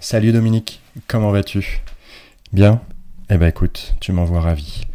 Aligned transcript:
Salut 0.00 0.30
Dominique, 0.30 0.80
comment 1.08 1.32
vas-tu? 1.32 1.82
Bien? 2.52 2.80
Eh 3.30 3.36
ben 3.36 3.48
écoute, 3.48 3.96
tu 4.00 4.12
m'envoies 4.12 4.40
ravi. 4.40 4.86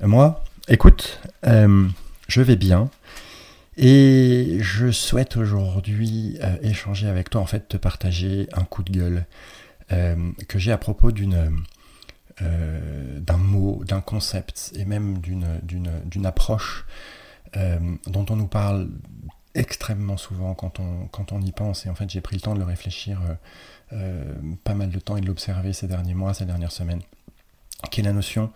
Moi, 0.00 0.42
écoute, 0.66 1.20
euh, 1.46 1.86
je 2.26 2.40
vais 2.40 2.56
bien 2.56 2.88
et 3.76 4.56
je 4.60 4.90
souhaite 4.90 5.36
aujourd'hui 5.36 6.38
euh, 6.42 6.56
échanger 6.62 7.06
avec 7.06 7.28
toi, 7.28 7.42
en 7.42 7.46
fait, 7.46 7.68
te 7.68 7.76
partager 7.76 8.48
un 8.54 8.64
coup 8.64 8.82
de 8.82 8.92
gueule 8.92 9.26
euh, 9.92 10.32
que 10.48 10.58
j'ai 10.58 10.72
à 10.72 10.78
propos 10.78 11.12
d'une 11.12 11.62
d'un 12.40 13.36
mot, 13.36 13.84
d'un 13.84 14.00
concept 14.00 14.72
et 14.74 14.86
même 14.86 15.18
d'une 15.18 16.26
approche 16.26 16.86
dont 17.54 18.26
on 18.28 18.36
nous 18.36 18.46
parle 18.48 18.88
extrêmement 19.54 20.18
souvent 20.18 20.54
quand 20.54 20.80
on, 20.80 21.08
quand 21.08 21.32
on 21.32 21.40
y 21.40 21.52
pense. 21.52 21.86
Et 21.86 21.90
en 21.90 21.94
fait, 21.94 22.10
j'ai 22.10 22.20
pris 22.20 22.36
le 22.36 22.42
temps 22.42 22.52
de 22.52 22.58
le 22.58 22.66
réfléchir 22.66 23.20
pas 24.64 24.74
mal 24.74 24.90
de 24.90 24.98
temps 24.98 25.16
et 25.16 25.20
de 25.20 25.26
l'observer 25.26 25.72
ces 25.72 25.86
derniers 25.86 26.14
mois, 26.14 26.34
ces 26.34 26.44
dernières 26.44 26.72
semaines, 26.72 27.02
qui 27.90 28.00
est 28.00 28.04
la 28.04 28.12
notion 28.12 28.52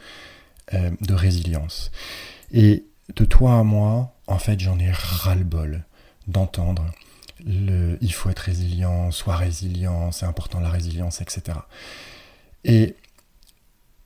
euh, 0.74 0.90
de 1.00 1.14
résilience. 1.14 1.90
Et 2.52 2.84
de 3.16 3.24
toi 3.24 3.58
à 3.58 3.62
moi, 3.62 4.14
en 4.26 4.38
fait, 4.38 4.60
j'en 4.60 4.78
ai 4.78 4.90
ras-le-bol 4.90 5.84
d'entendre 6.28 6.86
le 7.44 7.98
il 8.00 8.12
faut 8.12 8.30
être 8.30 8.40
résilient, 8.40 9.10
sois 9.10 9.36
résilient, 9.36 10.12
c'est 10.12 10.26
important 10.26 10.60
la 10.60 10.68
résilience, 10.68 11.20
etc. 11.20 11.58
Et 12.64 12.96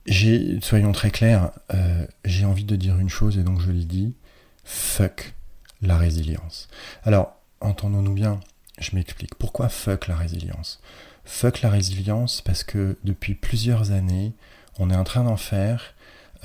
j'ai, 0.05 0.59
soyons 0.61 0.91
très 0.91 1.11
clairs, 1.11 1.51
euh, 1.73 2.05
j'ai 2.23 2.45
envie 2.45 2.63
de 2.63 2.75
dire 2.75 2.97
une 2.97 3.09
chose 3.09 3.37
et 3.37 3.43
donc 3.43 3.61
je 3.61 3.71
l'ai 3.71 3.85
dit, 3.85 4.15
fuck 4.63 5.33
la 5.81 5.97
résilience. 5.97 6.67
Alors, 7.03 7.35
entendons-nous 7.61 8.13
bien, 8.13 8.39
je 8.79 8.95
m'explique. 8.95 9.35
Pourquoi 9.35 9.69
fuck 9.69 10.07
la 10.07 10.15
résilience? 10.15 10.81
Fuck 11.25 11.61
la 11.61 11.69
résilience 11.69 12.41
parce 12.41 12.63
que 12.63 12.97
depuis 13.03 13.33
plusieurs 13.33 13.91
années, 13.91 14.33
on 14.77 14.89
est 14.89 14.95
en 14.95 15.03
train 15.03 15.23
d'en 15.23 15.37
faire 15.37 15.95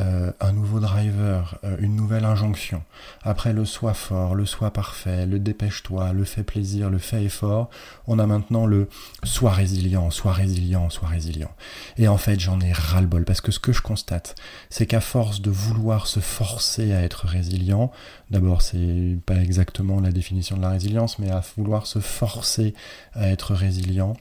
euh, 0.00 0.32
un 0.40 0.52
nouveau 0.52 0.80
driver, 0.80 1.58
euh, 1.64 1.76
une 1.80 1.94
nouvelle 1.94 2.24
injonction. 2.24 2.82
Après 3.22 3.52
le 3.52 3.66
soi 3.66 3.92
fort, 3.92 4.34
le 4.34 4.46
soi 4.46 4.70
parfait, 4.70 5.26
le 5.26 5.38
dépêche-toi, 5.38 6.14
le 6.14 6.24
fait 6.24 6.42
plaisir, 6.42 6.88
le 6.88 6.98
fait 6.98 7.24
effort, 7.24 7.68
on 8.06 8.18
a 8.18 8.26
maintenant 8.26 8.64
le 8.64 8.88
sois 9.24 9.50
résilient, 9.50 10.10
sois 10.10 10.32
résilient, 10.32 10.88
sois 10.88 11.08
résilient. 11.08 11.50
Et 11.98 12.08
en 12.08 12.16
fait, 12.16 12.40
j'en 12.40 12.60
ai 12.60 12.72
ras-le-bol 12.72 13.24
parce 13.24 13.42
que 13.42 13.52
ce 13.52 13.58
que 13.58 13.72
je 13.72 13.82
constate, 13.82 14.36
c'est 14.70 14.86
qu'à 14.86 15.00
force 15.00 15.42
de 15.42 15.50
vouloir 15.50 16.06
se 16.06 16.20
forcer 16.20 16.94
à 16.94 17.02
être 17.02 17.26
résilient, 17.26 17.90
d'abord, 18.30 18.62
c'est 18.62 19.18
pas 19.26 19.36
exactement 19.36 20.00
la 20.00 20.12
définition 20.12 20.56
de 20.56 20.62
la 20.62 20.70
résilience, 20.70 21.18
mais 21.18 21.30
à 21.30 21.42
vouloir 21.58 21.86
se 21.86 21.98
forcer 21.98 22.74
à 23.12 23.28
être 23.28 23.54
résilient, 23.54 24.16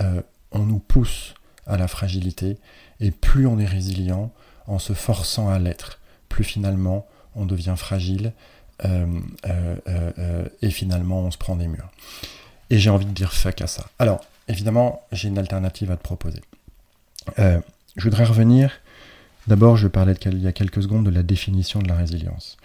euh, 0.00 0.22
on 0.50 0.60
nous 0.60 0.78
pousse 0.78 1.34
à 1.66 1.76
la 1.76 1.88
fragilité, 1.88 2.58
et 3.00 3.10
plus 3.10 3.46
on 3.46 3.58
est 3.58 3.66
résilient 3.66 4.32
en 4.66 4.78
se 4.78 4.92
forçant 4.92 5.48
à 5.48 5.58
l'être, 5.58 6.00
plus 6.28 6.44
finalement 6.44 7.06
on 7.34 7.46
devient 7.46 7.74
fragile, 7.76 8.32
euh, 8.84 9.06
euh, 9.46 10.48
et 10.60 10.70
finalement 10.70 11.20
on 11.20 11.30
se 11.30 11.38
prend 11.38 11.56
des 11.56 11.68
murs. 11.68 11.90
Et 12.70 12.78
j'ai 12.78 12.90
envie 12.90 13.06
de 13.06 13.12
dire 13.12 13.32
fuck 13.32 13.60
à 13.60 13.66
ça. 13.66 13.86
Alors, 13.98 14.24
évidemment, 14.48 15.02
j'ai 15.12 15.28
une 15.28 15.38
alternative 15.38 15.90
à 15.90 15.96
te 15.96 16.02
proposer. 16.02 16.40
je 17.38 18.02
voudrais 18.02 18.24
revenir, 18.24 18.80
d'abord 19.46 19.76
je 19.76 19.88
parlais 19.88 20.14
il 20.26 20.42
y 20.42 20.46
a 20.46 20.52
quelques 20.52 20.82
secondes 20.82 21.04
de 21.04 21.10
la 21.10 21.22
définition 21.22 21.80
de 21.80 21.88
la 21.88 21.94
résilience 21.94 22.56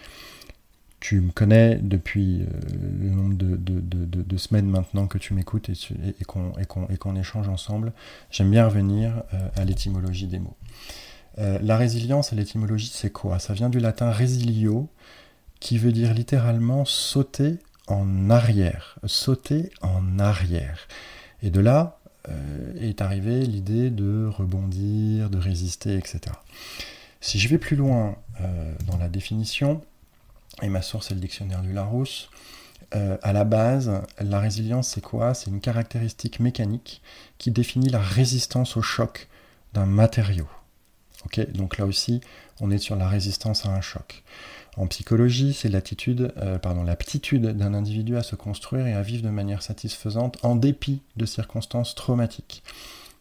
tu 0.99 1.21
me 1.21 1.31
connais 1.31 1.75
depuis 1.75 2.41
euh, 2.41 2.45
le 3.01 3.09
nombre 3.09 3.35
de, 3.37 4.37
semaines 4.37 4.67
maintenant 4.67 5.07
que 5.07 5.17
tu 5.17 5.33
m'écoutes 5.33 5.69
et, 5.69 5.73
et, 6.19 6.25
qu'on 6.25 7.15
échange 7.15 7.47
ensemble, 7.49 7.93
j'aime 8.31 8.51
bien 8.51 8.65
revenir 8.65 9.23
euh, 9.33 9.49
à 9.55 9.65
l'étymologie 9.65 10.27
des 10.27 10.39
mots. 10.39 10.55
Euh, 11.39 11.59
la 11.61 11.77
résilience, 11.77 12.31
l'étymologie, 12.31 12.91
c'est 12.93 13.11
quoi? 13.11 13.39
Ça 13.39 13.53
vient 13.53 13.69
du 13.69 13.79
latin 13.79 14.11
resilio, 14.11 14.89
qui 15.59 15.77
veut 15.77 15.91
dire 15.91 16.13
littéralement 16.13 16.85
sauter 16.85 17.57
en 17.87 18.29
arrière, 18.29 18.99
sauter 19.05 19.71
en 19.81 20.19
arrière. 20.19 20.87
Et 21.41 21.49
de 21.49 21.59
là 21.59 21.99
est 22.81 23.01
arrivée 23.01 23.45
l'idée 23.45 23.89
de 23.89 24.27
rebondir, 24.27 25.29
de 25.29 25.37
résister, 25.37 25.95
etc. 25.95 26.19
Si 27.21 27.39
je 27.39 27.47
vais 27.47 27.57
plus 27.57 27.77
loin 27.77 28.17
dans 28.85 28.97
la 28.97 29.07
définition, 29.07 29.81
et 30.61 30.69
ma 30.69 30.81
source 30.81 31.11
est 31.11 31.15
le 31.15 31.19
dictionnaire 31.19 31.61
du 31.61 31.73
Larousse. 31.73 32.29
Euh, 32.95 33.17
à 33.21 33.33
la 33.33 33.43
base, 33.43 33.91
la 34.19 34.39
résilience, 34.39 34.89
c'est 34.89 35.01
quoi? 35.01 35.33
C'est 35.33 35.49
une 35.49 35.59
caractéristique 35.59 36.39
mécanique 36.39 37.01
qui 37.37 37.51
définit 37.51 37.89
la 37.89 37.99
résistance 37.99 38.77
au 38.77 38.81
choc 38.81 39.27
d'un 39.73 39.85
matériau. 39.85 40.47
Donc 41.53 41.77
là 41.77 41.85
aussi, 41.85 42.21
on 42.61 42.71
est 42.71 42.77
sur 42.77 42.95
la 42.95 43.09
résistance 43.09 43.65
à 43.65 43.69
un 43.69 43.81
choc. 43.81 44.23
En 44.77 44.87
psychologie, 44.87 45.53
c'est 45.53 45.69
l'attitude, 45.69 46.33
euh, 46.37 46.59
pardon, 46.59 46.83
l'aptitude 46.83 47.47
d'un 47.47 47.73
individu 47.73 48.15
à 48.15 48.23
se 48.23 48.35
construire 48.35 48.87
et 48.87 48.93
à 48.93 49.01
vivre 49.01 49.23
de 49.23 49.29
manière 49.29 49.63
satisfaisante 49.63 50.37
en 50.43 50.55
dépit 50.55 51.01
de 51.17 51.25
circonstances 51.25 51.95
traumatiques. 51.95 52.63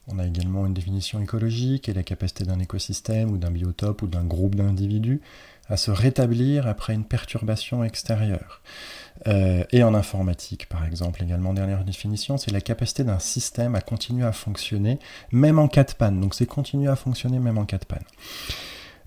On 0.09 0.19
a 0.19 0.27
également 0.27 0.67
une 0.67 0.75
définition 0.75 1.21
écologique 1.21 1.89
et 1.89 1.95
la 1.95 2.05
capacité 2.05 2.45
d'un 2.45 2.61
écosystème 2.61 3.31
ou 3.31 3.39
d'un 3.39 3.51
biotope 3.51 4.03
ou 4.03 4.07
d'un 4.07 4.23
groupe 4.23 4.55
d'individus 4.55 5.21
à 5.69 5.77
se 5.77 5.91
rétablir 5.91 6.67
après 6.67 6.95
une 6.95 7.05
perturbation 7.05 7.85
extérieure. 7.85 8.63
Euh, 9.27 9.65
et 9.73 9.83
en 9.83 9.95
informatique, 9.95 10.69
par 10.69 10.85
exemple, 10.85 11.23
également, 11.23 11.55
dernière 11.55 11.85
définition, 11.85 12.37
c'est 12.37 12.53
la 12.53 12.61
capacité 12.61 13.03
d'un 13.05 13.19
système 13.19 13.75
à 13.75 13.81
continuer 13.81 14.25
à 14.27 14.33
fonctionner 14.33 14.99
même 15.33 15.59
en 15.59 15.69
cas 15.69 15.85
de 15.85 15.93
panne. 15.93 16.21
Donc 16.21 16.35
c'est 16.35 16.47
continuer 16.47 16.89
à 16.89 16.97
fonctionner 16.97 17.39
même 17.39 17.59
en 17.59 17.65
cas 17.65 17.79
de 17.79 17.85
panne. 17.85 18.05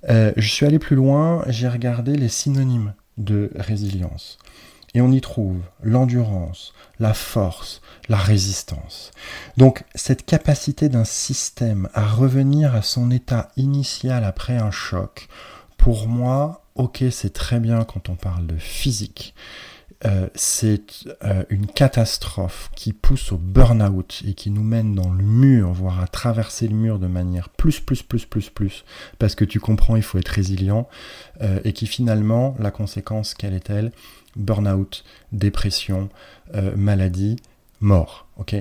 Euh, 0.09 0.31
je 0.37 0.47
suis 0.47 0.65
allé 0.65 0.79
plus 0.79 0.95
loin, 0.95 1.43
j'ai 1.47 1.67
regardé 1.67 2.15
les 2.15 2.29
synonymes 2.29 2.93
de 3.17 3.51
résilience. 3.55 4.37
Et 4.95 5.01
on 5.01 5.11
y 5.11 5.21
trouve 5.21 5.59
l'endurance, 5.83 6.73
la 6.99 7.13
force, 7.13 7.81
la 8.07 8.17
résistance. 8.17 9.11
Donc 9.57 9.83
cette 9.93 10.25
capacité 10.25 10.89
d'un 10.89 11.03
système 11.03 11.89
à 11.93 12.07
revenir 12.07 12.73
à 12.73 12.81
son 12.81 13.11
état 13.11 13.49
initial 13.55 14.23
après 14.23 14.57
un 14.57 14.71
choc, 14.71 15.27
pour 15.79 16.07
moi, 16.07 16.65
ok, 16.75 17.05
c'est 17.09 17.33
très 17.33 17.59
bien 17.59 17.83
quand 17.85 18.09
on 18.09 18.15
parle 18.15 18.45
de 18.45 18.57
physique. 18.57 19.33
Euh, 20.05 20.29
c'est 20.35 21.05
euh, 21.25 21.43
une 21.49 21.67
catastrophe 21.67 22.69
qui 22.75 22.93
pousse 22.93 23.31
au 23.31 23.37
burn-out 23.37 24.21
et 24.25 24.33
qui 24.33 24.49
nous 24.49 24.63
mène 24.63 24.93
dans 24.93 25.11
le 25.11 25.23
mur, 25.23 25.71
voire 25.73 25.99
à 25.99 26.07
traverser 26.07 26.67
le 26.67 26.75
mur 26.75 26.99
de 26.99 27.07
manière 27.07 27.49
plus, 27.49 27.79
plus, 27.79 28.03
plus, 28.03 28.25
plus, 28.25 28.49
plus, 28.49 28.85
parce 29.17 29.35
que 29.35 29.43
tu 29.43 29.59
comprends, 29.59 29.95
il 29.95 30.03
faut 30.03 30.17
être 30.17 30.29
résilient, 30.29 30.87
euh, 31.41 31.59
et 31.63 31.73
qui 31.73 31.87
finalement, 31.87 32.55
la 32.59 32.71
conséquence, 32.71 33.33
quelle 33.33 33.53
est-elle? 33.53 33.91
Burn-out, 34.35 35.03
dépression, 35.31 36.09
maladie, 36.75 37.37
mort. 37.81 38.27
ok? 38.37 38.55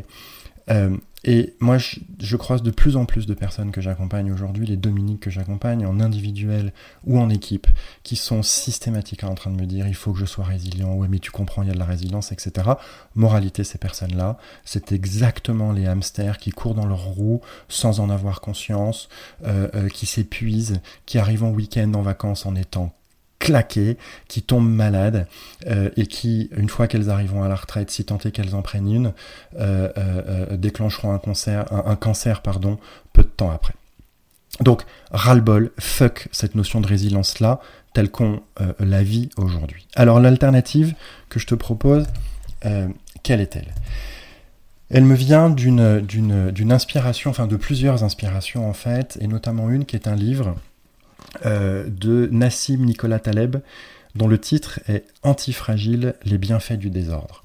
Et 1.25 1.55
moi, 1.59 1.79
je, 1.79 2.37
croise 2.37 2.62
de 2.62 2.71
plus 2.71 2.97
en 2.97 3.05
plus 3.05 3.27
de 3.27 3.34
personnes 3.34 3.73
que 3.73 3.81
j'accompagne 3.81 4.31
aujourd'hui, 4.33 4.67
les 4.67 4.77
Dominiques 4.77 5.21
que 5.21 5.31
j'accompagne 5.31 5.84
en 5.84 5.99
individuel 5.99 6.73
ou 7.05 7.19
en 7.19 7.29
équipe, 7.29 7.67
qui 8.05 8.15
sont 8.15 8.45
systématiquement 8.45 9.31
en 9.31 9.34
train 9.34 9.51
de 9.51 9.61
me 9.61 9.67
dire 9.67 9.89
il 9.89 9.97
faut 9.97 10.12
que 10.12 10.21
je 10.21 10.27
sois 10.27 10.45
résilient, 10.45 10.95
ouais 10.95 11.09
mais 11.09 11.19
tu 11.19 11.33
comprends, 11.33 11.62
il 11.62 11.69
y 11.69 11.71
a 11.71 11.75
de 11.75 11.79
la 11.79 11.84
résilience, 11.84 12.31
etc. 12.31 12.71
Moralité, 13.17 13.65
ces 13.65 13.79
personnes-là, 13.79 14.39
c'est 14.65 14.93
exactement 14.93 15.73
les 15.73 15.87
hamsters 15.87 16.39
qui 16.39 16.51
courent 16.51 16.75
dans 16.75 16.87
leur 16.87 17.05
roue 17.05 17.41
sans 17.69 17.99
en 17.99 18.11
avoir 18.11 18.41
conscience, 18.41 19.09
euh, 19.45 19.69
euh, 19.75 19.89
qui 19.89 20.06
s'épuisent, 20.06 20.81
qui 21.05 21.19
arrivent 21.19 21.45
en 21.45 21.50
week-end 21.50 21.93
en 21.95 22.03
vacances 22.03 22.47
en 22.47 22.55
étant 22.55 22.95
claquées, 23.38 23.97
qui 24.26 24.43
tombent 24.43 24.69
malades 24.69 25.26
euh, 25.66 25.91
et 25.97 26.06
qui, 26.06 26.50
une 26.56 26.69
fois 26.69 26.87
qu'elles 26.87 27.10
arriveront 27.10 27.43
à 27.43 27.49
la 27.49 27.54
retraite, 27.54 27.91
si 27.91 28.04
tant 28.04 28.19
est 28.19 28.31
qu'elles 28.31 28.54
en 28.54 28.62
prennent 28.62 28.93
une, 28.93 29.12
euh, 29.59 29.88
euh, 29.97 30.56
déclencheront 30.56 31.12
un, 31.12 31.19
cancer, 31.19 31.65
un, 31.72 31.97
cancer 31.97 32.43
pardon, 32.43 32.79
peu 33.12 33.23
de 33.23 33.29
temps 33.29 33.50
après. 33.50 33.75
Donc, 34.61 34.82
ras-le-bol, 35.12 35.70
fuck 35.79 36.29
cette 36.32 36.56
notion 36.56 36.81
de 36.81 36.87
résilience-là, 36.87 37.61
telle 37.94 38.11
qu'on 38.11 38.43
la 38.81 39.02
vit 39.02 39.31
aujourd'hui. 39.37 39.87
Alors, 39.94 40.19
l'alternative 40.19 40.94
que 41.29 41.38
je 41.38 41.46
te 41.46 41.55
propose, 41.55 42.06
quelle 43.23 43.41
est-elle? 43.41 43.73
Elle 44.91 45.05
me 45.05 45.14
vient 45.14 45.50
d'une 45.50 46.73
inspiration, 46.73 47.31
enfin 47.31 47.46
de 47.46 47.56
plusieurs 47.56 48.02
inspirations 48.02 48.69
en 48.69 48.73
fait, 48.73 49.17
et 49.20 49.29
notamment 49.29 49.70
une 49.70 49.84
qui 49.84 49.94
est 49.94 50.08
un 50.08 50.17
livre 50.17 50.56
de 51.44 52.29
Nassim 52.32 52.85
Nicolas 52.85 53.20
Taleb, 53.20 53.59
dont 54.15 54.29
le 54.29 54.38
titre 54.38 54.81
est 54.88 55.05
Antifragile, 55.23 56.15
les 56.25 56.38
bienfaits 56.38 56.79
du 56.79 56.91
désordre. 56.91 57.44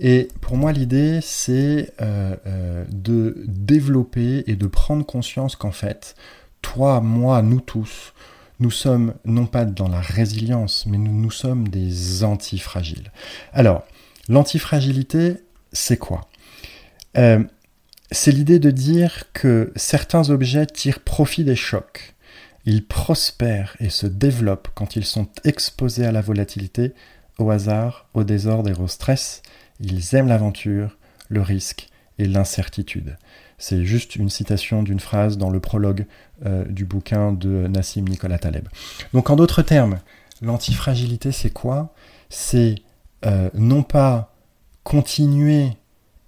Et 0.00 0.28
pour 0.40 0.56
moi, 0.56 0.72
l'idée, 0.72 1.20
c'est 1.22 1.92
euh, 2.00 2.34
euh, 2.46 2.84
de 2.90 3.44
développer 3.46 4.44
et 4.46 4.56
de 4.56 4.66
prendre 4.66 5.04
conscience 5.04 5.56
qu'en 5.56 5.72
fait, 5.72 6.14
toi, 6.62 7.00
moi, 7.00 7.42
nous 7.42 7.60
tous, 7.60 8.14
nous 8.60 8.70
sommes 8.70 9.14
non 9.24 9.46
pas 9.46 9.66
dans 9.66 9.88
la 9.88 10.00
résilience, 10.00 10.86
mais 10.86 10.96
nous 10.96 11.30
sommes 11.30 11.68
des 11.68 12.24
antifragiles. 12.24 13.12
Alors, 13.52 13.84
l'antifragilité, 14.28 15.36
c'est 15.72 15.96
quoi? 15.98 16.28
C'est 18.12 18.32
l'idée 18.32 18.58
de 18.58 18.70
dire 18.70 19.24
que 19.32 19.72
certains 19.76 20.30
objets 20.30 20.66
tirent 20.66 21.00
profit 21.00 21.44
des 21.44 21.56
chocs. 21.56 22.14
Ils 22.66 22.86
prospèrent 22.86 23.76
et 23.80 23.88
se 23.88 24.06
développent 24.06 24.68
quand 24.74 24.96
ils 24.96 25.04
sont 25.04 25.28
exposés 25.44 26.04
à 26.04 26.12
la 26.12 26.20
volatilité, 26.20 26.92
au 27.38 27.50
hasard, 27.50 28.06
au 28.14 28.24
désordre 28.24 28.68
et 28.68 28.74
au 28.74 28.86
stress. 28.86 29.42
Ils 29.80 30.14
aiment 30.14 30.28
l'aventure, 30.28 30.98
le 31.28 31.40
risque 31.40 31.88
et 32.18 32.26
l'incertitude. 32.26 33.16
C'est 33.56 33.84
juste 33.84 34.16
une 34.16 34.30
citation 34.30 34.82
d'une 34.82 35.00
phrase 35.00 35.38
dans 35.38 35.50
le 35.50 35.60
prologue 35.60 36.06
euh, 36.46 36.64
du 36.64 36.84
bouquin 36.84 37.32
de 37.32 37.66
Nassim 37.66 38.04
Nicolas 38.04 38.38
Taleb. 38.38 38.68
Donc 39.12 39.30
en 39.30 39.36
d'autres 39.36 39.62
termes, 39.62 39.98
l'antifragilité 40.42 41.32
c'est 41.32 41.50
quoi? 41.50 41.94
C'est 42.28 42.76
euh, 43.26 43.50
non 43.54 43.82
pas 43.82 44.34
continuer 44.82 45.68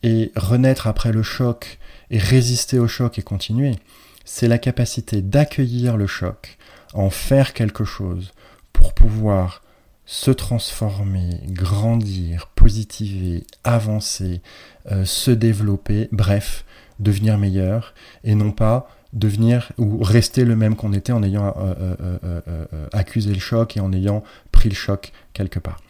et 0.03 0.33
renaître 0.37 0.87
après 0.87 1.13
le 1.13 1.23
choc 1.23 1.79
et 2.11 2.19
résister 2.19 2.79
au 2.79 2.89
choc 2.89 3.19
et 3.19 3.23
continuer, 3.23 3.77
c'est 4.25 4.49
la 4.49 4.59
capacité 4.59 5.23
d'accueillir 5.23 5.97
le 5.97 6.07
choc, 6.07 6.59
en 6.95 7.11
faire 7.11 7.53
quelque 7.55 7.85
chose 7.85 8.33
pour 8.73 8.95
pouvoir 8.95 9.63
se 10.05 10.31
transformer, 10.31 11.41
grandir, 11.47 12.49
positiver, 12.55 13.45
avancer, 13.65 14.43
euh, 14.91 15.05
se 15.05 15.31
développer, 15.31 16.09
bref, 16.13 16.65
devenir 16.99 17.39
meilleur, 17.39 17.95
et 18.25 18.35
non 18.35 18.53
pas 18.53 18.89
devenir 19.13 19.73
ou 19.77 20.03
rester 20.03 20.45
le 20.45 20.57
même 20.57 20.75
qu'on 20.75 20.93
était 20.93 21.13
en 21.13 21.23
ayant 21.23 21.55
euh, 21.59 21.97
euh, 22.25 22.89
accusé 22.93 23.33
le 23.33 23.41
choc 23.41 23.77
et 23.77 23.81
en 23.81 23.93
ayant 23.93 24.23
pris 24.53 24.71
le 24.71 24.75
choc 24.75 25.13
quelque 25.35 25.59
part. 25.59 25.81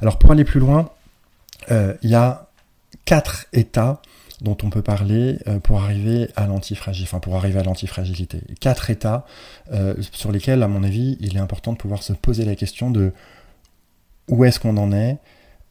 Alors 0.00 0.18
pour 0.18 0.32
aller 0.32 0.44
plus 0.44 0.60
loin, 0.60 0.90
il 1.70 2.10
y 2.10 2.14
a 2.14 2.48
quatre 3.04 3.46
états 3.52 4.02
dont 4.44 4.56
on 4.62 4.70
peut 4.70 4.82
parler 4.82 5.38
euh, 5.48 5.58
pour 5.58 5.82
arriver 5.82 6.28
à 6.36 6.46
l'antifragilité, 6.46 7.10
enfin 7.10 7.18
pour 7.18 7.34
arriver 7.34 7.58
à 7.58 7.62
l'antifragilité. 7.62 8.40
Quatre 8.60 8.90
états 8.90 9.26
euh, 9.72 9.94
sur 10.12 10.30
lesquels, 10.30 10.62
à 10.62 10.68
mon 10.68 10.84
avis, 10.84 11.16
il 11.20 11.36
est 11.36 11.40
important 11.40 11.72
de 11.72 11.78
pouvoir 11.78 12.02
se 12.02 12.12
poser 12.12 12.44
la 12.44 12.54
question 12.54 12.90
de 12.90 13.12
où 14.28 14.44
est-ce 14.44 14.60
qu'on 14.60 14.76
en 14.76 14.92
est, 14.92 15.18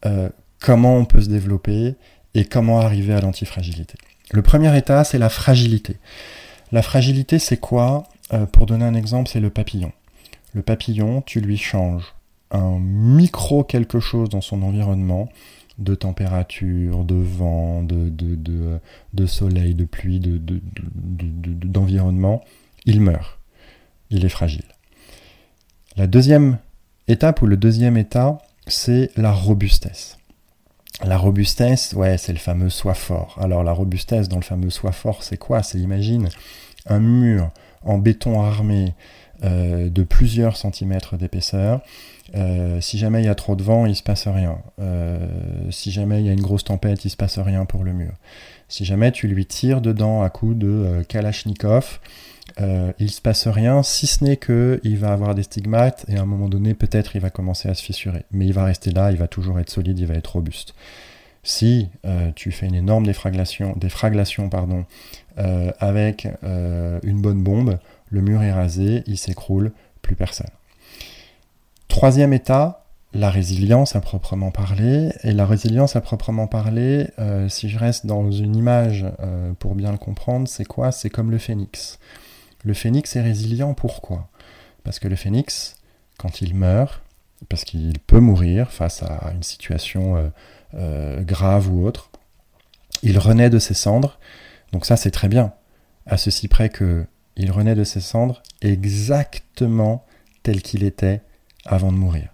euh, 0.06 0.30
comment 0.60 0.98
on 0.98 1.06
peut 1.06 1.22
se 1.22 1.30
développer 1.30 1.96
et 2.34 2.46
comment 2.46 2.80
arriver 2.82 3.14
à 3.14 3.22
l'antifragilité. 3.22 3.96
Le 4.32 4.42
premier 4.42 4.76
état, 4.76 5.04
c'est 5.04 5.20
la 5.20 5.30
fragilité. 5.30 5.98
La 6.72 6.82
fragilité, 6.82 7.40
c'est 7.40 7.58
quoi? 7.58 8.04
Pour 8.52 8.66
donner 8.66 8.86
un 8.86 8.96
exemple, 8.96 9.30
c'est 9.30 9.40
le 9.40 9.52
papillon. 9.52 9.92
Le 10.54 10.64
papillon, 10.64 11.22
tu 11.22 11.40
lui 11.40 11.58
changes 11.58 12.16
un 12.50 12.80
micro 12.80 13.64
quelque 13.64 14.00
chose 14.00 14.30
dans 14.30 14.42
son 14.42 14.64
environnement, 14.64 15.30
de 15.78 15.96
température, 15.96 17.04
de 17.04 17.16
vent, 17.16 17.84
de, 17.84 19.26
soleil, 19.26 19.74
de 19.74 19.86
pluie, 19.86 20.20
d'environnement, 20.20 22.44
il 22.86 23.02
meurt. 23.02 23.40
Il 24.10 24.26
est 24.26 24.30
fragile. 24.30 24.66
La 25.98 26.08
deuxième 26.08 26.60
étape 27.08 27.42
ou 27.42 27.48
le 27.48 27.58
deuxième 27.58 27.98
état, 27.98 28.38
c'est 28.68 29.12
la 29.18 29.32
robustesse. 29.32 30.18
La 31.04 31.18
robustesse, 31.18 31.94
ouais, 31.94 32.18
c'est 32.18 32.34
le 32.34 32.40
fameux 32.40 32.70
soi 32.70 32.94
fort. 32.94 33.38
Alors 33.42 33.64
la 33.64 33.72
robustesse 33.72 34.30
dans 34.30 34.38
le 34.38 34.44
fameux 34.44 34.70
soi 34.70 34.92
fort, 34.92 35.24
c'est 35.24 35.38
quoi? 35.38 35.64
C'est 35.64 35.80
imagine 35.80 36.30
un 36.86 37.00
mur 37.00 37.50
en 37.84 37.98
béton 37.98 38.42
armé 38.42 38.94
euh, 39.44 39.90
de 39.90 40.04
plusieurs 40.04 40.56
centimètres 40.56 41.18
d'épaisseur 41.18 41.82
euh, 42.36 42.82
si 42.82 42.98
jamais 42.98 43.22
il 43.22 43.26
y 43.26 43.30
a 43.30 43.36
trop 43.36 43.56
de 43.56 43.64
vent, 43.64 43.86
il 43.86 43.96
se 43.96 44.04
passe 44.04 44.28
rien. 44.28 44.58
Euh, 44.80 45.20
si 45.70 45.92
jamais 45.92 46.20
il 46.20 46.26
y 46.26 46.30
a 46.30 46.34
une 46.34 46.42
grosse 46.42 46.64
tempête, 46.64 47.06
il 47.06 47.10
se 47.10 47.18
passe 47.18 47.38
rien 47.38 47.66
pour 47.66 47.84
le 47.84 47.94
mur. 47.94 48.14
Si 48.70 48.86
jamais 48.86 49.12
tu 49.12 49.28
lui 49.28 49.46
tires 49.46 49.82
dedans 49.82 50.24
à 50.24 50.30
coup 50.30 50.54
de 50.54 50.68
euh, 50.68 51.04
Kalachnikov, 51.04 52.00
il 53.00 53.10
se 53.10 53.22
passe 53.22 53.48
rien, 53.48 53.82
si 53.82 54.06
ce 54.06 54.24
n'est 54.24 54.38
que 54.38 54.80
il 54.84 54.98
va 54.98 55.12
avoir 55.12 55.34
des 55.34 55.44
stigmates 55.44 56.06
et 56.08 56.18
à 56.18 56.22
un 56.22 56.26
moment 56.26 56.50
donné, 56.50 56.76
peut-être 56.76 57.16
il 57.16 57.22
va 57.22 57.32
commencer 57.32 57.68
à 57.68 57.74
se 57.74 57.84
fissurer. 57.84 58.26
Mais 58.32 58.46
il 58.46 58.54
va 58.54 58.66
rester 58.66 58.92
là, 58.92 59.12
il 59.12 59.18
va 59.18 59.28
toujours 59.28 59.60
être 59.60 59.72
solide, 59.72 59.98
il 59.98 60.06
va 60.06 60.14
être 60.16 60.34
robuste. 60.34 60.76
Si 61.42 61.90
tu 62.36 62.52
fais 62.52 62.68
une 62.68 62.76
énorme 62.76 63.08
défragulation, 63.08 63.74
défragulation 63.76 64.50
pardon, 64.50 64.86
avec 65.80 66.28
une 66.44 67.22
bonne 67.22 67.42
bombe, 67.42 67.80
le 68.10 68.22
mur 68.22 68.44
est 68.44 68.54
rasé, 68.54 69.04
il 69.08 69.18
s'écroule, 69.18 69.72
plus 70.04 70.16
personne. 70.16 70.52
Troisième 71.94 72.34
état, 72.34 72.88
la 73.14 73.30
résilience 73.30 73.96
à 73.96 74.02
proprement 74.02 74.50
parler. 74.50 75.12
Et 75.22 75.32
la 75.32 75.46
résilience 75.46 75.96
à 75.96 76.02
proprement 76.02 76.48
parler, 76.48 77.08
euh, 77.20 77.48
si 77.50 77.70
je 77.70 77.78
reste 77.78 78.08
dans 78.08 78.32
une 78.32 78.56
image 78.56 79.06
euh, 79.20 79.54
pour 79.60 79.76
bien 79.76 79.92
le 79.92 80.00
comprendre, 80.00 80.48
c'est 80.48 80.66
quoi? 80.66 80.92
C'est 80.92 81.12
comme 81.12 81.30
le 81.30 81.38
phénix. 81.38 82.00
Le 82.64 82.74
phénix 82.74 83.16
est 83.16 83.22
résilient, 83.22 83.76
pourquoi? 83.76 84.28
Parce 84.84 84.98
que 84.98 85.08
le 85.08 85.16
phénix, 85.16 85.76
quand 86.18 86.42
il 86.42 86.56
meurt, 86.56 87.04
parce 87.48 87.64
qu'il 87.64 88.00
peut 88.00 88.20
mourir 88.20 88.72
face 88.72 89.04
à 89.04 89.32
une 89.32 89.44
situation 89.44 90.32
euh, 90.74 91.22
grave 91.22 91.72
ou 91.72 91.86
autre, 91.86 92.10
il 93.04 93.20
renaît 93.20 93.52
de 93.52 93.60
ses 93.60 93.76
cendres. 93.76 94.18
Donc 94.72 94.88
ça, 94.88 94.98
c'est 94.98 95.12
très 95.12 95.28
bien. 95.28 95.54
À 96.08 96.18
ceci 96.18 96.48
près 96.48 96.70
que 96.70 97.06
il 97.38 97.52
renaît 97.52 97.76
de 97.76 97.84
ses 97.84 98.02
cendres 98.02 98.42
exactement 98.64 100.04
tel 100.42 100.64
qu'il 100.64 100.84
était 100.84 101.22
avant 101.66 101.92
de 101.92 101.98
mourir. 101.98 102.30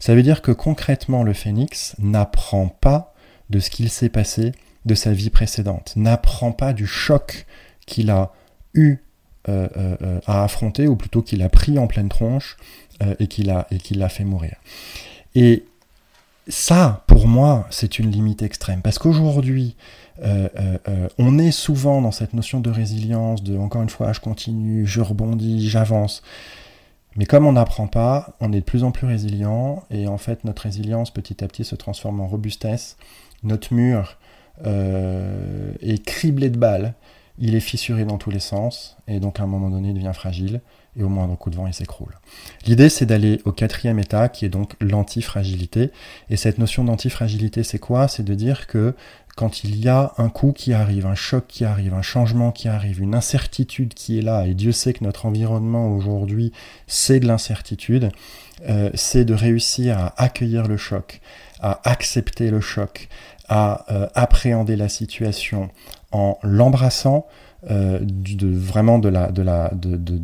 Ça 0.00 0.14
veut 0.14 0.22
dire 0.22 0.42
que 0.42 0.52
concrètement, 0.52 1.22
le 1.22 1.32
phénix 1.32 1.94
n'apprend 1.98 2.68
pas 2.68 3.14
de 3.50 3.60
ce 3.60 3.70
qu'il 3.70 3.90
s'est 3.90 4.08
passé 4.08 4.52
de 4.84 4.94
sa 4.94 5.12
vie 5.12 5.30
précédente, 5.30 5.92
n'apprend 5.96 6.52
pas 6.52 6.72
du 6.72 6.86
choc 6.86 7.46
qu'il 7.86 8.10
a 8.10 8.32
eu 8.74 8.98
euh, 9.48 9.68
euh, 9.76 9.96
euh, 10.02 10.20
à 10.26 10.44
affronter, 10.44 10.86
ou 10.86 10.96
plutôt 10.96 11.22
qu'il 11.22 11.42
a 11.42 11.48
pris 11.48 11.78
en 11.78 11.86
pleine 11.86 12.08
tronche 12.08 12.56
et 13.18 13.26
qu'il 13.26 13.50
a, 13.50 14.08
fait 14.08 14.22
mourir. 14.22 14.54
Et 15.34 15.64
ça, 16.46 17.02
pour 17.08 17.26
moi, 17.26 17.66
c'est 17.70 17.98
une 17.98 18.08
limite 18.12 18.42
extrême. 18.42 18.80
Parce 18.80 19.00
qu'aujourd'hui, 19.00 19.74
on 21.18 21.38
est 21.40 21.50
souvent 21.50 22.00
dans 22.00 22.12
cette 22.12 22.32
notion 22.32 22.60
de 22.60 22.70
résilience, 22.70 23.42
de 23.42 23.58
encore 23.58 23.82
une 23.82 23.88
fois, 23.88 24.12
je 24.12 24.20
continue, 24.20 24.86
je 24.86 25.00
rebondis, 25.00 25.68
j'avance. 25.68 26.22
Mais 27.16 27.26
comme 27.26 27.46
on 27.46 27.52
n'apprend 27.52 27.86
pas, 27.86 28.36
on 28.40 28.52
est 28.52 28.60
de 28.60 28.64
plus 28.64 28.84
en 28.84 28.90
plus 28.90 29.06
résilient 29.06 29.84
et 29.90 30.06
en 30.06 30.18
fait 30.18 30.44
notre 30.44 30.62
résilience 30.62 31.10
petit 31.10 31.44
à 31.44 31.48
petit 31.48 31.64
se 31.64 31.74
transforme 31.74 32.20
en 32.20 32.26
robustesse. 32.26 32.96
Notre 33.42 33.74
mur 33.74 34.18
euh, 34.66 35.72
est 35.80 36.04
criblé 36.04 36.48
de 36.48 36.56
balles, 36.56 36.94
il 37.38 37.54
est 37.54 37.60
fissuré 37.60 38.04
dans 38.04 38.18
tous 38.18 38.30
les 38.30 38.40
sens 38.40 38.96
et 39.08 39.20
donc 39.20 39.40
à 39.40 39.42
un 39.42 39.46
moment 39.46 39.70
donné 39.70 39.88
il 39.88 39.94
devient 39.94 40.12
fragile 40.14 40.60
et 40.98 41.02
au 41.02 41.08
moindre 41.08 41.36
coup 41.36 41.50
de 41.50 41.56
vent 41.56 41.66
il 41.66 41.74
s'écroule. 41.74 42.18
L'idée 42.66 42.88
c'est 42.88 43.06
d'aller 43.06 43.40
au 43.44 43.52
quatrième 43.52 43.98
état 43.98 44.28
qui 44.28 44.44
est 44.44 44.50
donc 44.50 44.74
l'antifragilité 44.80 45.90
et 46.30 46.36
cette 46.36 46.58
notion 46.58 46.84
d'antifragilité 46.84 47.62
c'est 47.62 47.78
quoi? 47.78 48.08
C'est 48.08 48.24
de 48.24 48.34
dire 48.34 48.66
que 48.66 48.94
quand 49.34 49.64
il 49.64 49.76
y 49.76 49.88
a 49.88 50.12
un 50.18 50.28
coup 50.28 50.52
qui 50.52 50.72
arrive, 50.72 51.06
un 51.06 51.14
choc 51.14 51.46
qui 51.48 51.64
arrive, 51.64 51.94
un 51.94 52.02
changement 52.02 52.52
qui 52.52 52.68
arrive, 52.68 53.00
une 53.00 53.14
incertitude 53.14 53.94
qui 53.94 54.18
est 54.18 54.22
là, 54.22 54.46
et 54.46 54.54
Dieu 54.54 54.72
sait 54.72 54.92
que 54.92 55.04
notre 55.04 55.26
environnement 55.26 55.88
aujourd'hui, 55.94 56.52
c'est 56.86 57.20
de 57.20 57.26
l'incertitude, 57.26 58.10
euh, 58.68 58.90
c'est 58.94 59.24
de 59.24 59.34
réussir 59.34 59.98
à 59.98 60.22
accueillir 60.22 60.66
le 60.66 60.76
choc, 60.76 61.20
à 61.60 61.80
accepter 61.88 62.50
le 62.50 62.60
choc, 62.60 63.08
à 63.48 63.86
euh, 63.90 64.06
appréhender 64.14 64.76
la 64.76 64.88
situation 64.88 65.70
en 66.12 66.38
l'embrassant, 66.42 67.26
euh, 67.70 67.98
de, 68.02 68.48
vraiment 68.48 68.98
de 68.98 69.08
la 69.08 69.30
de 69.30 69.42
la 69.42 69.72
de, 69.74 69.96
de, 69.96 70.18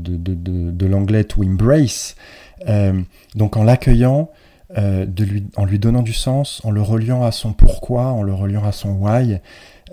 de, 0.71 0.87
l'anglais 0.87 1.25
to 1.25 1.45
embrace 1.45 2.17
donc 3.35 3.57
en 3.57 3.63
l'accueillant 3.63 4.31
euh, 4.77 5.07
de 5.07 5.25
lui, 5.25 5.47
en 5.57 5.65
lui 5.65 5.79
donnant 5.79 6.03
du 6.03 6.13
sens, 6.13 6.61
en 6.63 6.71
le 6.71 6.83
reliant 6.83 7.25
à 7.25 7.33
son 7.33 7.55
pourquoi, 7.55 8.09
en 8.09 8.23
le 8.23 8.35
reliant 8.35 8.65
à 8.65 8.73
son 8.73 8.91
why, 8.91 9.41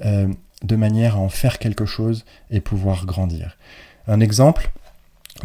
euh, 0.04 0.28
de 0.64 0.76
manière 0.76 1.16
à 1.16 1.20
en 1.20 1.30
faire 1.30 1.60
quelque 1.60 1.86
chose 1.86 2.26
et 2.52 2.60
pouvoir 2.60 3.06
grandir. 3.06 3.58
Un 4.08 4.20
exemple, 4.20 4.72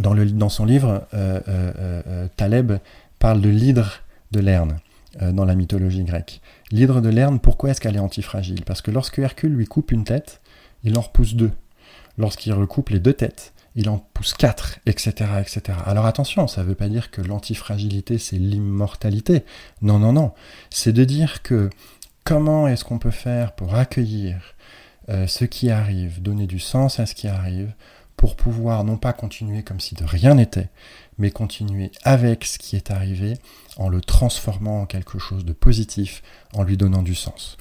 dans, 0.00 0.14
le, 0.14 0.26
dans 0.26 0.48
son 0.48 0.64
livre, 0.64 1.06
euh, 1.14 2.26
Taleb 2.36 2.72
parle 3.20 3.40
de 3.40 3.48
l'hydre 3.48 4.00
de 4.32 4.40
Lerne 4.40 4.78
dans 5.20 5.44
la 5.44 5.54
mythologie 5.54 6.04
grecque. 6.04 6.40
L'hydre 6.72 7.00
de 7.00 7.08
Lerne, 7.08 7.38
pourquoi 7.38 7.70
est-ce 7.70 7.80
qu'elle 7.80 7.96
est 7.96 8.00
antifragile? 8.00 8.64
Parce 8.64 8.80
que 8.80 8.90
lorsque 8.90 9.18
Hercule 9.18 9.52
lui 9.52 9.66
coupe 9.66 9.92
une 9.92 10.04
tête, 10.04 10.40
il 10.82 10.96
en 10.96 11.02
repousse 11.02 11.34
deux. 11.34 11.50
Lorsqu'il 12.20 12.52
recoupe 12.52 12.90
les 12.90 12.98
deux 12.98 13.14
têtes, 13.14 13.54
il 13.76 13.88
en 13.88 13.96
pousse 13.96 14.34
quatre, 14.34 14.78
etc., 14.84 15.10
etc. 15.40 15.78
Alors 15.86 16.04
attention, 16.04 16.46
ça 16.46 16.62
ne 16.62 16.66
veut 16.66 16.74
pas 16.74 16.88
dire 16.88 17.10
que 17.10 17.22
l'antifragilité, 17.22 18.18
c'est 18.18 18.36
l'immortalité. 18.36 19.42
Non, 19.80 19.98
non, 19.98 20.12
non. 20.12 20.32
C'est 20.68 20.92
de 20.92 21.04
dire 21.04 21.42
que 21.42 21.70
comment 22.24 22.68
est-ce 22.68 22.84
qu'on 22.84 22.98
peut 22.98 23.10
faire 23.10 23.52
pour 23.52 23.74
accueillir 23.74 24.36
euh, 25.08 25.26
ce 25.26 25.46
qui 25.46 25.70
arrive, 25.70 26.20
donner 26.20 26.46
du 26.46 26.58
sens 26.58 27.00
à 27.00 27.06
ce 27.06 27.14
qui 27.14 27.26
arrive, 27.26 27.72
pour 28.16 28.36
pouvoir 28.36 28.84
non 28.84 28.98
pas 28.98 29.14
continuer 29.14 29.62
comme 29.62 29.80
si 29.80 29.94
de 29.94 30.04
rien 30.04 30.34
n'était, 30.34 30.68
mais 31.16 31.30
continuer 31.30 31.90
avec 32.02 32.44
ce 32.44 32.58
qui 32.58 32.76
est 32.76 32.90
arrivé 32.90 33.38
en 33.78 33.88
le 33.88 34.02
transformant 34.02 34.82
en 34.82 34.86
quelque 34.86 35.18
chose 35.18 35.46
de 35.46 35.54
positif, 35.54 36.22
en 36.52 36.64
lui 36.64 36.76
donnant 36.76 37.02
du 37.02 37.14
sens. 37.14 37.56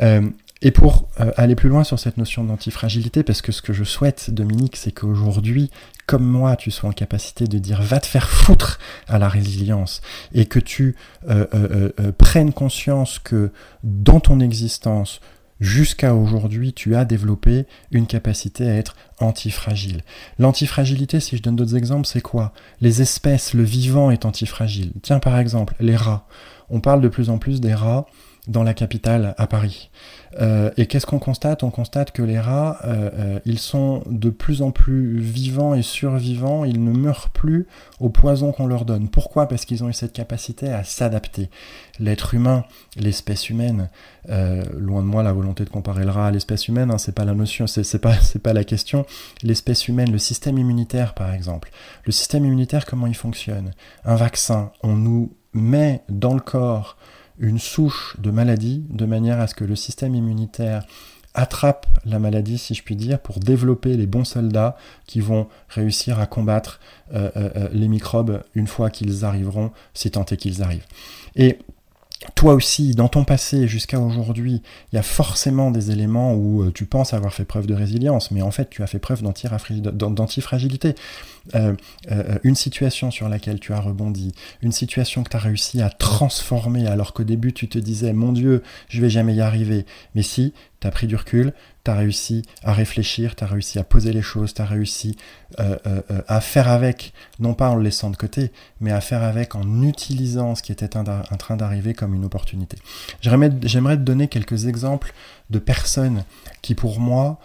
Euh, 0.00 0.30
Et 0.62 0.70
pour 0.70 1.08
euh, 1.20 1.32
aller 1.36 1.54
plus 1.54 1.68
loin 1.68 1.84
sur 1.84 1.98
cette 1.98 2.16
notion 2.16 2.42
d'antifragilité, 2.42 3.22
parce 3.22 3.42
que 3.42 3.52
ce 3.52 3.60
que 3.60 3.72
je 3.72 3.84
souhaite, 3.84 4.30
Dominique, 4.30 4.76
c'est 4.76 4.92
qu'aujourd'hui, 4.92 5.70
comme 6.06 6.24
moi, 6.24 6.56
tu 6.56 6.70
sois 6.70 6.88
en 6.88 6.92
capacité 6.92 7.44
de 7.44 7.58
dire 7.58 7.82
va 7.82 8.00
te 8.00 8.06
faire 8.06 8.28
foutre 8.30 8.78
à 9.06 9.18
la 9.18 9.28
résilience 9.28 10.00
et 10.32 10.46
que 10.46 10.58
tu 10.58 10.96
euh, 11.28 11.46
euh, 11.52 12.12
prennes 12.16 12.52
conscience 12.52 13.18
que 13.18 13.50
dans 13.82 14.20
ton 14.20 14.40
existence, 14.40 15.20
jusqu'à 15.60 16.14
aujourd'hui, 16.14 16.72
tu 16.72 16.96
as 16.96 17.04
développé 17.04 17.66
une 17.90 18.06
capacité 18.06 18.68
à 18.68 18.74
être 18.74 18.96
antifragile. 19.20 20.02
L'antifragilité, 20.38 21.20
si 21.20 21.36
je 21.36 21.42
donne 21.42 21.56
d'autres 21.56 21.76
exemples, 21.76 22.06
c'est 22.06 22.20
quoi? 22.20 22.52
Les 22.80 23.02
espèces, 23.02 23.52
le 23.52 23.62
vivant 23.62 24.10
est 24.10 24.24
antifragile. 24.24 24.92
Tiens 25.02 25.18
par 25.18 25.38
exemple, 25.38 25.74
les 25.80 25.96
rats. 25.96 26.26
On 26.70 26.80
parle 26.80 27.00
de 27.00 27.08
plus 27.08 27.30
en 27.30 27.38
plus 27.38 27.60
des 27.60 27.74
rats 27.74 28.06
dans 28.46 28.62
la 28.62 28.74
capitale, 28.74 29.34
à 29.38 29.46
Paris. 29.46 29.90
Euh, 30.40 30.70
et 30.76 30.86
qu'est-ce 30.86 31.06
qu'on 31.06 31.18
constate? 31.18 31.62
On 31.62 31.70
constate 31.70 32.12
que 32.12 32.22
les 32.22 32.38
rats, 32.38 32.78
euh, 32.84 33.10
euh, 33.14 33.38
ils 33.44 33.58
sont 33.58 34.02
de 34.06 34.30
plus 34.30 34.62
en 34.62 34.70
plus 34.70 35.18
vivants 35.18 35.74
et 35.74 35.82
survivants, 35.82 36.64
ils 36.64 36.82
ne 36.82 36.92
meurent 36.92 37.30
plus 37.30 37.66
au 38.00 38.08
poison 38.08 38.52
qu'on 38.52 38.66
leur 38.66 38.84
donne. 38.84 39.08
Pourquoi? 39.08 39.48
Parce 39.48 39.64
qu'ils 39.64 39.82
ont 39.82 39.88
eu 39.88 39.92
cette 39.92 40.12
capacité 40.12 40.68
à 40.68 40.84
s'adapter. 40.84 41.50
L'être 41.98 42.34
humain, 42.34 42.64
l'espèce 42.96 43.48
humaine, 43.48 43.88
loin 44.28 45.02
de 45.02 45.06
moi 45.06 45.22
la 45.22 45.32
volonté 45.32 45.64
de 45.64 45.70
comparer 45.70 46.04
le 46.04 46.10
rat 46.10 46.26
à 46.26 46.30
l'espèce 46.30 46.68
humaine, 46.68 46.90
hein, 46.90 46.98
c'est 46.98 47.14
pas 47.14 47.24
la 47.24 47.34
notion, 47.34 47.66
c'est 47.66 47.98
pas, 47.98 48.16
pas 48.42 48.52
la 48.52 48.64
question. 48.64 49.06
L'espèce 49.42 49.88
humaine, 49.88 50.12
le 50.12 50.18
système 50.18 50.58
immunitaire 50.58 51.14
par 51.14 51.32
exemple. 51.32 51.70
Le 52.04 52.12
système 52.12 52.44
immunitaire, 52.44 52.84
comment 52.84 53.06
il 53.06 53.16
fonctionne? 53.16 53.72
Un 54.04 54.16
vaccin, 54.16 54.72
on 54.82 54.94
nous 54.94 55.32
met 55.52 56.02
dans 56.08 56.34
le 56.34 56.40
corps 56.40 56.96
une 57.38 57.58
souche 57.58 58.16
de 58.18 58.30
maladie 58.30 58.84
de 58.90 59.04
manière 59.04 59.40
à 59.40 59.46
ce 59.46 59.54
que 59.54 59.64
le 59.64 59.76
système 59.76 60.14
immunitaire 60.14 60.84
attrape 61.36 61.86
la 62.06 62.18
maladie, 62.18 62.58
si 62.58 62.74
je 62.74 62.82
puis 62.82 62.96
dire, 62.96 63.20
pour 63.20 63.38
développer 63.38 63.96
les 63.96 64.06
bons 64.06 64.24
soldats 64.24 64.76
qui 65.06 65.20
vont 65.20 65.48
réussir 65.68 66.18
à 66.18 66.26
combattre 66.26 66.80
euh, 67.14 67.30
euh, 67.36 67.50
euh, 67.56 67.68
les 67.72 67.88
microbes 67.88 68.42
une 68.54 68.66
fois 68.66 68.90
qu'ils 68.90 69.24
arriveront, 69.24 69.70
si 69.92 70.10
tant 70.10 70.24
est 70.24 70.36
qu'ils 70.36 70.62
arrivent. 70.62 70.86
Toi 72.34 72.54
aussi, 72.54 72.94
dans 72.94 73.08
ton 73.08 73.24
passé 73.24 73.68
jusqu'à 73.68 74.00
aujourd'hui, 74.00 74.62
il 74.92 74.96
y 74.96 74.98
a 74.98 75.02
forcément 75.02 75.70
des 75.70 75.90
éléments 75.90 76.34
où 76.34 76.62
euh, 76.62 76.72
tu 76.72 76.86
penses 76.86 77.12
avoir 77.12 77.32
fait 77.32 77.44
preuve 77.44 77.66
de 77.66 77.74
résilience, 77.74 78.30
mais 78.30 78.42
en 78.42 78.50
fait 78.50 78.70
tu 78.70 78.82
as 78.82 78.86
fait 78.86 78.98
preuve 78.98 79.22
d'antifragilité. 79.22 80.94
Euh, 81.54 81.74
euh, 82.10 82.38
une 82.42 82.56
situation 82.56 83.10
sur 83.10 83.28
laquelle 83.28 83.60
tu 83.60 83.72
as 83.72 83.80
rebondi, 83.80 84.34
une 84.62 84.72
situation 84.72 85.22
que 85.22 85.30
tu 85.30 85.36
as 85.36 85.40
réussi 85.40 85.80
à 85.80 85.90
transformer 85.90 86.86
alors 86.86 87.12
qu'au 87.12 87.22
début 87.22 87.52
tu 87.52 87.68
te 87.68 87.78
disais 87.78 88.12
mon 88.12 88.32
Dieu, 88.32 88.62
je 88.88 89.00
vais 89.00 89.10
jamais 89.10 89.34
y 89.34 89.40
arriver. 89.40 89.86
Mais 90.14 90.22
si, 90.22 90.54
tu 90.80 90.86
as 90.86 90.90
pris 90.90 91.06
du 91.06 91.16
recul, 91.16 91.52
tu 91.84 91.90
réussi 91.90 92.42
à 92.64 92.72
réfléchir, 92.72 93.36
tu 93.36 93.44
as 93.44 93.46
réussi 93.46 93.78
à 93.78 93.84
poser 93.84 94.12
les 94.12 94.22
choses, 94.22 94.54
tu 94.54 94.62
as 94.62 94.66
réussi 94.66 95.16
euh, 95.60 95.76
euh, 95.86 96.02
euh, 96.10 96.22
à 96.28 96.40
faire 96.40 96.68
avec, 96.68 97.12
non 97.38 97.54
pas 97.54 97.68
en 97.68 97.76
le 97.76 97.82
laissant 97.82 98.10
de 98.10 98.16
côté, 98.16 98.52
mais 98.80 98.90
à 98.90 99.00
faire 99.00 99.22
avec 99.22 99.54
en 99.54 99.82
utilisant 99.82 100.54
ce 100.54 100.62
qui 100.62 100.72
était 100.72 100.96
en 100.96 101.04
train 101.36 101.56
d'arriver 101.56 101.94
comme 101.94 102.14
une 102.14 102.24
opportunité. 102.24 102.76
J'aimerais 103.20 103.96
te 103.96 104.02
donner 104.02 104.28
quelques 104.28 104.66
exemples 104.66 105.12
de 105.50 105.58
personnes 105.58 106.24
qui 106.62 106.74
pour 106.74 107.00
moi 107.00 107.38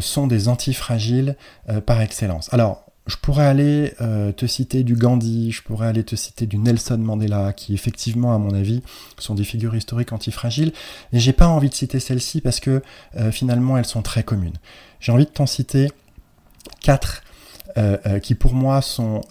sont 0.00 0.26
des 0.26 0.48
antifragiles 0.48 1.36
par 1.84 2.00
excellence. 2.00 2.52
Alors, 2.54 2.89
je 3.06 3.16
pourrais 3.16 3.46
aller 3.46 3.94
euh, 4.00 4.32
te 4.32 4.46
citer 4.46 4.84
du 4.84 4.94
Gandhi, 4.94 5.50
je 5.52 5.62
pourrais 5.62 5.88
aller 5.88 6.04
te 6.04 6.16
citer 6.16 6.46
du 6.46 6.58
Nelson 6.58 6.98
Mandela, 6.98 7.52
qui 7.52 7.74
effectivement, 7.74 8.34
à 8.34 8.38
mon 8.38 8.54
avis, 8.54 8.82
sont 9.18 9.34
des 9.34 9.44
figures 9.44 9.74
historiques 9.74 10.12
antifragiles. 10.12 10.72
Et 11.12 11.18
j'ai 11.18 11.32
pas 11.32 11.48
envie 11.48 11.68
de 11.68 11.74
citer 11.74 11.98
celles-ci 11.98 12.40
parce 12.40 12.60
que 12.60 12.82
euh, 13.16 13.32
finalement, 13.32 13.76
elles 13.76 13.86
sont 13.86 14.02
très 14.02 14.22
communes. 14.22 14.56
J'ai 15.00 15.12
envie 15.12 15.24
de 15.24 15.30
t'en 15.30 15.46
citer 15.46 15.88
quatre 16.80 17.22
euh, 17.78 18.18
qui, 18.18 18.34
pour 18.34 18.54
moi, 18.54 18.82
sont 18.82 19.22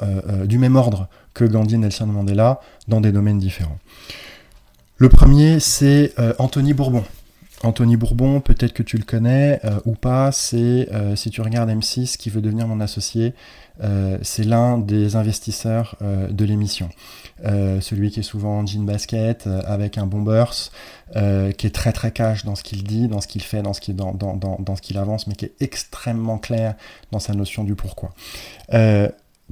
du 0.46 0.58
même 0.58 0.76
ordre 0.76 1.08
que 1.34 1.46
Gandhi 1.46 1.76
et 1.76 1.78
Nelson 1.78 2.08
Mandela 2.08 2.60
dans 2.88 3.02
des 3.02 3.12
domaines 3.12 3.40
différents. 3.40 3.78
Le 4.98 5.10
premier, 5.10 5.60
c'est 5.60 6.14
Anthony 6.40 6.74
Bourbon. 6.74 7.04
Anthony 7.64 7.98
Bourbon, 7.98 8.40
peut-être 8.40 8.74
que 8.74 8.84
tu 8.84 8.98
le 8.98 9.04
connais 9.04 9.60
ou 9.86 9.94
pas, 9.94 10.32
c'est 10.32 10.88
si 11.16 11.30
tu 11.30 11.42
regardes 11.42 11.70
M6 11.70 12.18
qui 12.18 12.30
veut 12.30 12.42
devenir 12.42 12.68
mon 12.68 12.80
associé, 12.80 13.34
euh, 13.82 14.18
c'est 14.22 14.44
l'un 14.44 14.78
des 14.78 15.16
investisseurs 15.16 15.96
euh, 16.02 16.28
de 16.28 16.44
l'émission. 16.46 16.90
Euh, 17.46 17.80
celui 17.80 18.12
qui 18.12 18.20
est 18.20 18.24
souvent 18.24 18.60
en 18.60 18.66
jean 18.66 18.86
basket, 18.86 19.48
avec 19.48 19.98
un 19.98 20.06
bombers, 20.06 20.72
qui 21.14 21.68
est 21.68 21.74
très 21.74 21.92
très 21.92 22.12
cash 22.12 22.46
dans 22.46 22.56
ce 22.56 22.64
qu'il 22.64 22.84
dit, 22.84 23.08
dans 23.08 23.22
ce 23.22 23.28
qu'il 23.28 23.42
fait, 23.42 23.62
dans 23.62 23.74
ce 23.74 23.82
qu'il 23.82 23.96
dans, 23.96 24.14
dans, 24.14 24.36
dans, 24.36 24.76
ce 24.76 24.82
qu'il 24.82 24.98
avance, 24.98 25.28
mais 25.28 25.36
qui 25.36 25.46
est 25.46 25.56
extrêmement 25.60 26.38
clair 26.38 26.76
dans 27.12 27.20
sa 27.20 27.34
notion 27.34 27.64
du 27.64 27.76
pourquoi. 27.76 28.14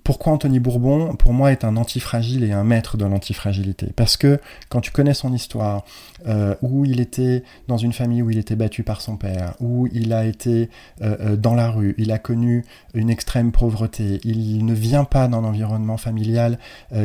Pourquoi 0.04 0.34
Anthony 0.34 0.60
Bourbon, 0.60 1.16
pour 1.16 1.34
moi, 1.34 1.51
est 1.51 1.63
un 1.63 1.75
antifragile 1.75 2.44
et 2.44 2.51
un 2.51 2.63
maître 2.63 2.98
de 2.98 3.06
l'antifragilité? 3.06 3.88
Parce 3.96 4.16
que 4.16 4.39
quand 4.70 4.82
tu 4.82 4.92
connais 4.92 5.13
son 5.13 5.34
histoire, 5.34 5.84
euh, 6.25 6.56
où 6.62 6.86
il 6.86 7.00
était 7.00 7.44
dans 7.68 7.77
une 7.77 7.94
famille 7.94 8.22
où 8.22 8.30
il 8.30 8.38
était 8.38 8.56
battu 8.56 8.84
par 8.84 9.01
son 9.01 9.18
père, 9.18 9.54
où 9.60 9.88
il 9.92 10.13
a 10.13 10.25
été 10.25 10.70
euh, 11.01 11.18
euh, 11.20 11.36
dans 11.36 11.54
la 11.54 11.70
rue, 11.70 11.94
il 11.98 12.12
a 12.12 12.20
connu 12.20 12.66
une 12.94 13.10
extrême 13.10 13.51
pauvreté, 13.51 14.20
il 14.24 14.66
ne 14.66 14.74
vient 14.74 15.04
pas 15.04 15.27
d'un 15.27 15.44
environnement 15.44 15.98
familial 15.98 16.58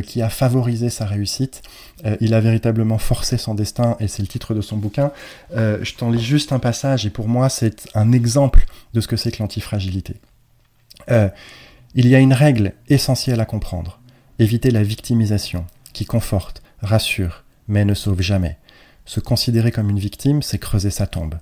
qui 0.07 0.23
a 0.23 0.31
favorisé 0.31 0.89
sa 0.89 1.05
réussite, 1.05 1.63
il 2.21 2.35
a 2.35 2.41
véritablement 2.41 2.99
forcé 2.99 3.37
son 3.37 3.55
destin, 3.55 3.97
et 4.01 4.09
c'est 4.09 4.23
le 4.23 4.29
titre 4.29 4.55
de 4.55 4.61
son 4.61 4.77
bouquin. 4.77 5.13
je 5.55 5.95
t'en 5.95 6.11
lis 6.11 6.23
juste 6.23 6.53
un 6.53 6.59
passage, 6.59 7.05
et 7.05 7.11
pour 7.11 7.29
moi, 7.29 7.49
c'est 7.49 7.89
un 7.95 8.13
exemple 8.13 8.65
de 8.95 9.01
ce 9.01 9.09
que 9.09 9.17
c'est 9.17 9.31
que 9.33 9.43
l'antifragilité. 9.43 10.15
Il 11.95 12.09
y 12.09 12.15
a 12.15 12.21
une 12.21 12.33
règle 12.33 12.73
essentielle 12.89 13.41
à 13.41 13.45
comprendre. 13.45 14.01
Éviter 14.39 14.71
la 14.71 14.83
victimisation, 14.83 15.67
qui 15.93 16.07
conforte, 16.07 16.63
rassure, 16.81 17.45
mais 17.69 17.85
ne 17.85 17.93
sauve 17.93 18.23
jamais. 18.23 18.57
Se 19.05 19.21
considérer 19.21 19.73
comme 19.73 19.91
une 19.91 19.99
victime, 19.99 20.41
c'est 20.41 20.59
creuser 20.59 20.89
sa 20.89 21.07
tombe. 21.07 21.35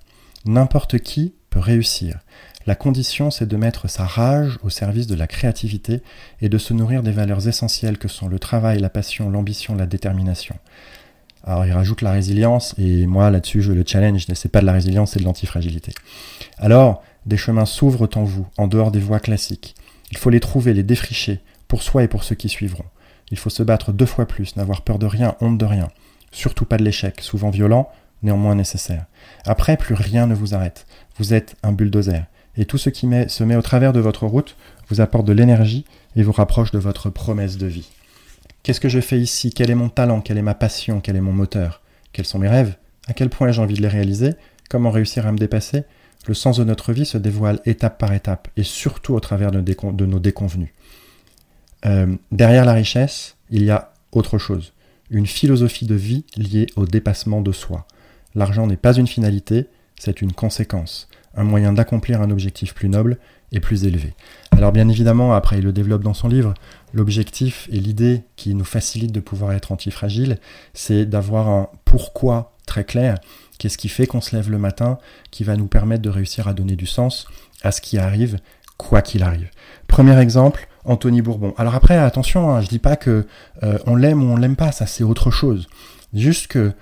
N'importe 0.45 0.99
qui 0.99 1.35
peut 1.51 1.61
réussir. 1.61 2.19
La 2.67 2.75
condition, 2.75 3.31
c'est 3.31 3.47
de 3.47 3.57
mettre 3.57 3.89
sa 3.89 4.05
rage 4.05 4.59
au 4.65 4.71
service 4.71 5.07
de 5.07 5.15
la 5.15 5.29
créativité 5.29 6.03
et 6.41 6.49
de 6.49 6.59
se 6.59 6.75
nourrir 6.75 7.05
des 7.05 7.13
valeurs 7.13 7.47
essentielles 7.47 7.99
que 7.99 8.09
sont 8.09 8.27
le 8.27 8.41
travail, 8.41 8.81
la 8.81 8.91
passion, 8.91 9.31
l'ambition, 9.31 9.77
la 9.77 9.87
détermination. 9.87 10.57
Alors 11.45 11.65
il 11.65 11.73
rajoute 11.73 12.03
la 12.03 12.11
résilience, 12.11 12.75
et 12.77 13.07
moi 13.07 13.31
là-dessus 13.31 13.63
je 13.63 13.73
le 13.73 13.85
challenge, 13.87 14.27
c'est 14.35 14.51
pas 14.51 14.61
de 14.61 14.67
la 14.67 14.73
résilience, 14.73 15.13
c'est 15.13 15.21
de 15.21 15.25
l'antifragilité. 15.25 15.93
Alors, 16.59 17.05
des 17.25 17.37
chemins 17.37 17.67
s'ouvrent 17.67 18.09
en 18.17 18.25
vous, 18.25 18.47
en 18.59 18.67
dehors 18.67 18.91
des 18.91 19.01
voies 19.01 19.21
classiques. 19.21 19.75
Il 20.11 20.19
faut 20.19 20.31
les 20.31 20.41
trouver, 20.41 20.75
les 20.75 20.83
défricher, 20.83 21.41
pour 21.69 21.83
soi 21.83 22.03
et 22.03 22.09
pour 22.09 22.25
ceux 22.25 22.35
qui 22.35 22.49
suivront. 22.49 22.85
Il 23.31 23.39
faut 23.39 23.51
se 23.51 23.63
battre 23.63 23.93
deux 23.93 24.07
fois 24.07 24.27
plus, 24.27 24.57
n'avoir 24.57 24.83
peur 24.83 24.99
de 24.99 25.07
rien, 25.07 25.37
honte 25.41 25.59
de 25.59 25.65
rien. 25.65 25.89
Surtout 26.33 26.65
pas 26.65 26.77
de 26.79 26.85
l'échec, 26.85 27.21
souvent 27.21 27.51
violent, 27.51 27.89
néanmoins 28.23 28.55
nécessaire. 28.55 29.07
Après, 29.45 29.77
plus 29.77 29.95
rien 29.95 30.27
ne 30.27 30.35
vous 30.35 30.55
arrête. 30.55 30.87
Vous 31.17 31.33
êtes 31.33 31.57
un 31.63 31.73
bulldozer. 31.73 32.25
Et 32.57 32.65
tout 32.65 32.79
ce 32.79 32.91
qui 32.91 33.09
se 33.29 33.45
met 33.45 33.57
au 33.57 33.63
travers 33.63 33.93
de 33.93 34.01
votre 34.01 34.27
route 34.27 34.57
vous 34.89 35.01
apporte 35.01 35.27
de 35.27 35.33
l'énergie 35.33 35.85
et 36.17 36.23
vous 36.23 36.33
rapproche 36.33 36.73
de 36.73 36.79
votre 36.79 37.09
promesse 37.09 37.57
de 37.57 37.67
vie. 37.67 37.89
Qu'est-ce 38.63 38.81
que 38.81 38.89
je 38.89 39.01
fais 39.01 39.19
ici? 39.19 39.53
Quel 39.53 39.71
est 39.71 39.77
mon 39.77 39.89
talent? 39.89 40.21
Quelle 40.21 40.39
est 40.39 40.43
ma 40.43 40.55
passion? 40.55 41.01
Quel 41.01 41.17
est 41.17 41.21
mon 41.21 41.33
moteur? 41.33 41.81
Quels 42.13 42.27
sont 42.27 42.41
mes 42.41 42.49
rêves? 42.49 42.77
À 43.07 43.13
quel 43.13 43.31
point 43.31 43.53
j'ai 43.53 43.63
envie 43.63 43.77
de 43.77 43.83
les 43.83 43.89
réaliser? 43.89 44.35
Comment 44.69 44.91
réussir 44.91 45.27
à 45.27 45.33
me 45.33 45.39
dépasser? 45.39 45.85
Le 46.27 46.35
sens 46.35 46.59
de 46.59 46.65
notre 46.65 46.93
vie 46.93 47.07
se 47.07 47.19
dévoile 47.19 47.61
étape 47.65 47.99
par 47.99 48.13
étape 48.13 48.49
et 48.57 48.63
surtout 48.63 49.15
au 49.15 49.21
travers 49.21 49.51
de, 49.51 50.07
nos 50.07 50.19
déconvenus. 50.19 50.71
Euh, 51.87 52.15
derrière 52.31 52.65
la 52.65 52.75
richesse, 52.75 53.37
il 53.51 53.65
y 53.65 53.71
a 53.71 53.93
autre 54.13 54.39
chose, 54.39 54.73
une 55.11 55.27
philosophie 55.27 55.87
de 55.87 55.95
vie 55.95 56.25
liée 56.37 56.67
au 56.77 56.85
dépassement 56.85 57.41
de 57.41 57.53
soi. 57.53 57.87
L'argent 58.35 58.67
n'est 58.67 58.77
pas 58.77 58.95
une 58.95 59.07
finalité, 59.07 59.67
c'est 59.99 60.21
une 60.21 60.33
conséquence, 60.33 61.09
un 61.35 61.45
moyen 61.45 61.73
d'accomplir 61.73 62.21
un 62.21 62.31
objectif 62.31 62.75
plus 62.75 62.89
noble 62.89 63.19
et 63.53 63.61
plus 63.61 63.85
élevé. 63.85 64.15
Alors 64.53 64.73
bien 64.73 64.89
évidemment, 64.89 65.33
après 65.33 65.59
il 65.59 65.65
le 65.65 65.73
développe 65.73 66.03
dans 66.03 66.15
son 66.15 66.29
livre, 66.29 66.55
l'objectif 66.93 67.69
et 67.73 67.81
l'idée 67.81 68.23
qui 68.37 68.55
nous 68.55 68.65
facilite 68.65 69.13
de 69.13 69.21
pouvoir 69.21 69.53
être 69.53 69.73
antifragile, 69.73 70.39
c'est 70.75 71.07
d'avoir 71.07 71.49
un 71.49 71.71
pourquoi 71.85 72.57
très 72.67 72.85
clair 72.85 73.17
Qu'est-ce 73.61 73.77
qui 73.77 73.91
fait 73.91 74.07
qu'on 74.07 74.23
se 74.23 74.35
lève 74.35 74.51
le 74.51 74.57
matin, 74.57 74.99
qui 75.31 75.45
va 75.45 75.55
nous 75.55 75.67
permettre 75.67 76.01
de 76.01 76.09
réussir 76.09 76.49
à 76.49 76.55
donner 76.55 76.77
du 76.77 76.87
sens 76.87 77.27
à 77.63 77.73
ce 77.73 77.83
qui 77.83 77.99
arrive, 77.99 78.39
quoi 78.79 79.03
qu'il 79.03 79.23
arrive? 79.23 79.51
Premier 79.87 80.19
exemple, 80.19 80.67
Anthony 80.87 81.21
Bourbon. 81.21 81.53
Alors 81.59 81.75
après, 81.75 81.99
attention, 81.99 82.45
je 82.45 82.51
hein, 82.57 82.61
je 82.63 82.69
dis 82.69 82.79
pas 82.79 82.97
que 82.97 83.27
euh, 83.63 83.79
on 83.85 83.97
l'aime 83.97 84.23
ou 84.23 84.33
on 84.33 84.39
l'aime 84.39 84.57
pas, 84.57 84.73
ça 84.73 84.87
c'est 84.87 85.05
autre 85.05 85.31
chose. 85.31 85.69
Juste 86.15 86.47
que 86.47 86.73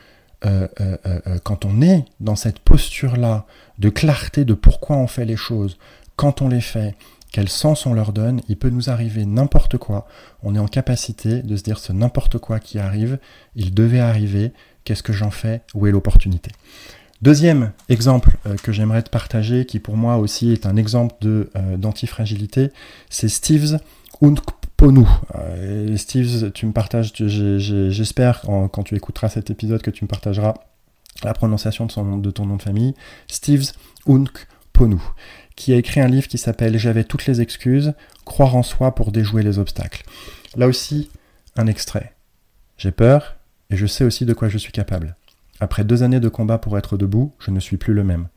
euh, 0.47 0.69
euh, 0.81 1.39
quand 1.43 1.65
on 1.65 1.83
est 1.83 2.05
dans 2.21 2.37
cette 2.37 2.61
posture-là 2.61 3.45
de 3.81 3.89
clarté 3.89 4.45
de 4.45 4.55
pourquoi 4.55 4.99
on 4.99 5.09
fait 5.09 5.25
les 5.25 5.37
choses, 5.37 5.79
quand 6.15 6.43
on 6.43 6.49
les 6.49 6.61
fait, 6.61 6.95
quel 7.33 7.49
sens 7.49 7.87
on 7.87 7.93
leur 7.93 8.13
donne, 8.13 8.41
il 8.49 8.57
peut 8.57 8.71
nous 8.71 8.89
arriver 8.89 9.27
n'importe 9.27 9.79
quoi. 9.79 10.07
On 10.45 10.55
est 10.55 10.61
en 10.61 10.69
capacité 10.69 11.43
de 11.43 11.57
se 11.57 11.65
dire 11.65 11.79
ce 11.81 11.93
n'importe 11.93 12.39
quoi 12.39 12.61
qui 12.61 12.79
arrive, 12.79 13.19
il 13.57 13.75
devait 13.75 13.99
arriver, 13.99 14.53
Qu'est-ce 14.89 15.03
que 15.03 15.13
j'en 15.13 15.31
fais 15.31 15.61
Où 15.75 15.87
est 15.87 15.91
l'opportunité 15.91 16.51
Deuxième 17.21 17.73
exemple 17.91 18.39
que 18.63 18.73
j'aimerais 18.73 19.03
te 19.03 19.11
partager, 19.11 19.67
qui 19.67 19.81
pour 19.81 19.99
moi 19.99 20.17
aussi 20.17 20.51
est 20.51 20.65
un 20.65 20.77
exemple 20.77 21.15
de 21.21 21.51
d'antifragilité, 21.77 22.71
c'est 23.11 23.29
Steve's 23.29 23.77
Unkponu. 24.23 25.05
Steve, 25.97 26.53
tu 26.53 26.65
me 26.65 26.73
partages, 26.73 27.13
j'espère 27.15 28.41
quand 28.73 28.83
tu 28.83 28.97
écouteras 28.97 29.29
cet 29.29 29.51
épisode 29.51 29.83
que 29.83 29.91
tu 29.91 30.07
me 30.07 30.09
partageras 30.09 30.55
la 31.23 31.35
prononciation 31.35 31.85
de 31.85 32.31
ton 32.31 32.47
nom 32.47 32.57
de 32.57 32.63
famille, 32.63 32.95
Steve's 33.27 33.75
Unkponu, 34.07 35.01
qui 35.55 35.75
a 35.75 35.77
écrit 35.77 36.01
un 36.01 36.09
livre 36.09 36.29
qui 36.29 36.39
s'appelle 36.39 36.79
J'avais 36.79 37.05
toutes 37.05 37.27
les 37.27 37.43
excuses, 37.43 37.93
croire 38.25 38.57
en 38.57 38.63
soi 38.63 38.95
pour 38.95 39.13
déjouer 39.13 39.43
les 39.43 39.59
obstacles. 39.59 40.03
Là 40.57 40.67
aussi, 40.67 41.11
un 41.57 41.67
extrait. 41.67 42.15
J'ai 42.79 42.91
peur 42.91 43.35
et 43.71 43.77
je 43.77 43.87
sais 43.87 44.05
aussi 44.05 44.25
de 44.25 44.33
quoi 44.33 44.49
je 44.49 44.59
suis 44.59 44.73
capable. 44.73 45.17
Après 45.61 45.85
deux 45.85 46.03
années 46.03 46.21
de 46.21 46.29
combat 46.29 46.59
pour 46.59 46.79
être 46.79 46.97
debout, 46.97 47.33
je 47.39 47.51
ne 47.51 47.61
suis 47.61 47.77
plus 47.77 47.95
le 47.95 48.05
même. 48.05 48.29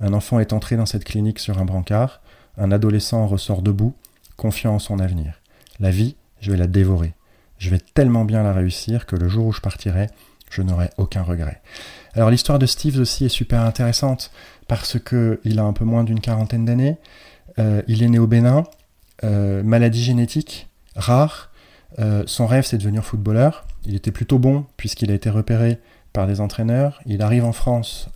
Un 0.00 0.12
enfant 0.14 0.40
est 0.40 0.52
entré 0.52 0.76
dans 0.76 0.86
cette 0.86 1.04
clinique 1.04 1.38
sur 1.38 1.58
un 1.58 1.64
brancard, 1.64 2.20
un 2.56 2.72
adolescent 2.72 3.22
en 3.22 3.26
ressort 3.26 3.62
debout, 3.62 3.94
confiant 4.36 4.74
en 4.74 4.78
son 4.78 4.98
avenir. 4.98 5.40
La 5.78 5.90
vie, 5.90 6.16
je 6.40 6.50
vais 6.50 6.56
la 6.56 6.66
dévorer. 6.66 7.14
Je 7.58 7.68
vais 7.70 7.78
tellement 7.78 8.24
bien 8.24 8.42
la 8.42 8.54
réussir 8.54 9.04
que 9.04 9.16
le 9.16 9.28
jour 9.28 9.46
où 9.46 9.52
je 9.52 9.60
partirai, 9.60 10.08
je 10.50 10.62
n'aurai 10.62 10.90
aucun 10.96 11.22
regret. 11.22 11.60
Alors 12.14 12.30
l'histoire 12.30 12.58
de 12.58 12.66
Steve 12.66 12.98
aussi 12.98 13.26
est 13.26 13.30
super 13.30 13.60
intéressante 13.60 14.30
parce 14.66 14.98
que 14.98 15.40
il 15.44 15.58
a 15.58 15.64
un 15.64 15.72
peu 15.72 15.84
moins 15.84 16.04
d'une 16.04 16.20
quarantaine 16.20 16.64
d'années. 16.64 16.96
Euh, 17.58 17.82
il 17.86 18.02
est 18.02 18.08
né 18.08 18.18
au 18.18 18.26
Bénin, 18.26 18.64
euh, 19.22 19.62
maladie 19.62 20.02
génétique 20.02 20.68
rare. 20.96 21.50
Euh, 21.98 22.24
son 22.26 22.46
rêve 22.46 22.64
c'est 22.64 22.78
de 22.78 22.82
devenir 22.82 23.04
footballeur. 23.04 23.66
Il 23.86 23.94
était 23.94 24.10
plutôt 24.10 24.38
bon 24.38 24.66
puisqu'il 24.76 25.10
a 25.10 25.14
été 25.14 25.30
repéré 25.30 25.78
par 26.12 26.26
des 26.26 26.40
entraîneurs. 26.40 27.00
Il 27.06 27.22
arrive 27.22 27.44
en 27.44 27.52
France 27.52 28.08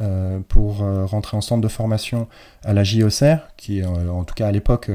pour 0.48 0.78
rentrer 0.78 1.36
en 1.36 1.40
centre 1.40 1.60
de 1.60 1.68
formation 1.68 2.26
à 2.64 2.72
la 2.72 2.82
JOCR, 2.82 3.38
qui 3.56 3.84
en 3.84 4.24
tout 4.24 4.34
cas 4.34 4.48
à 4.48 4.50
l'époque 4.50 4.90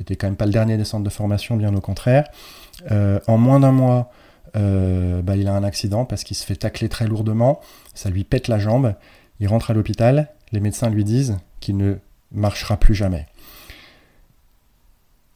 était 0.00 0.16
quand 0.16 0.28
même 0.28 0.36
pas 0.36 0.46
le 0.46 0.52
dernier 0.52 0.78
des 0.78 0.84
centres 0.84 1.04
de 1.04 1.10
formation, 1.10 1.56
bien 1.56 1.74
au 1.74 1.80
contraire. 1.82 2.24
en 2.90 3.36
moins 3.36 3.60
d'un 3.60 3.72
mois, 3.72 4.10
euh, 4.56 5.22
bah, 5.22 5.36
il 5.36 5.48
a 5.48 5.54
un 5.54 5.64
accident 5.64 6.04
parce 6.04 6.24
qu'il 6.24 6.36
se 6.36 6.44
fait 6.44 6.56
tacler 6.56 6.88
très 6.88 7.06
lourdement, 7.06 7.60
ça 7.94 8.10
lui 8.10 8.24
pète 8.24 8.48
la 8.48 8.58
jambe, 8.58 8.94
il 9.40 9.48
rentre 9.48 9.70
à 9.70 9.74
l'hôpital, 9.74 10.28
les 10.52 10.60
médecins 10.60 10.90
lui 10.90 11.04
disent 11.04 11.38
qu'il 11.60 11.76
ne 11.76 11.96
marchera 12.32 12.76
plus 12.76 12.94
jamais. 12.94 13.26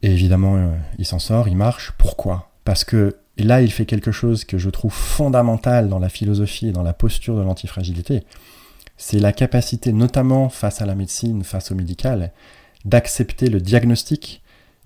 Et 0.01 0.11
évidemment, 0.11 0.55
euh, 0.55 0.73
il 0.97 1.05
s'en 1.05 1.19
sort, 1.19 1.47
il 1.47 1.55
marche. 1.55 1.93
Pourquoi? 1.97 2.49
Parce 2.65 2.83
que 2.83 3.17
là, 3.37 3.61
il 3.61 3.71
fait 3.71 3.85
quelque 3.85 4.11
chose 4.11 4.45
que 4.45 4.57
je 4.57 4.69
trouve 4.69 4.93
fondamental 4.93 5.89
dans 5.89 5.99
la 5.99 6.09
philosophie 6.09 6.67
et 6.67 6.71
dans 6.71 6.83
la 6.83 6.93
posture 6.93 7.35
de 7.35 7.41
l'antifragilité. 7.41 8.23
C'est 8.97 9.19
la 9.19 9.33
capacité, 9.33 9.91
notamment 9.91 10.49
face 10.49 10.81
à 10.81 10.85
la 10.85 10.95
médecine, 10.95 11.43
face 11.43 11.71
au 11.71 11.75
médical, 11.75 12.31
d'accepter 12.85 13.49
le 13.49 13.59
diagnostic 13.59 14.43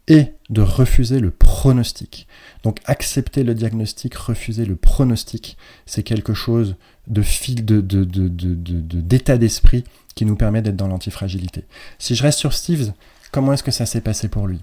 et 0.07 0.33
de 0.49 0.61
refuser 0.61 1.19
le 1.19 1.31
pronostic. 1.31 2.27
Donc 2.63 2.79
accepter 2.85 3.43
le 3.43 3.53
diagnostic, 3.53 4.15
refuser 4.15 4.65
le 4.65 4.75
pronostic, 4.75 5.57
c'est 5.85 6.03
quelque 6.03 6.33
chose 6.33 6.75
de 7.07 7.21
fil 7.21 7.65
de, 7.65 7.81
d'état 7.81 9.37
d'esprit 9.37 9.83
qui 10.15 10.25
nous 10.25 10.35
permet 10.35 10.61
d'être 10.61 10.75
dans 10.75 10.87
l'antifragilité. 10.87 11.65
Si 11.99 12.15
je 12.15 12.23
reste 12.23 12.39
sur 12.39 12.53
Steve, 12.53 12.93
comment 13.31 13.53
est-ce 13.53 13.63
que 13.63 13.71
ça 13.71 13.85
s'est 13.85 14.01
passé 14.01 14.29
pour 14.29 14.47
lui? 14.47 14.59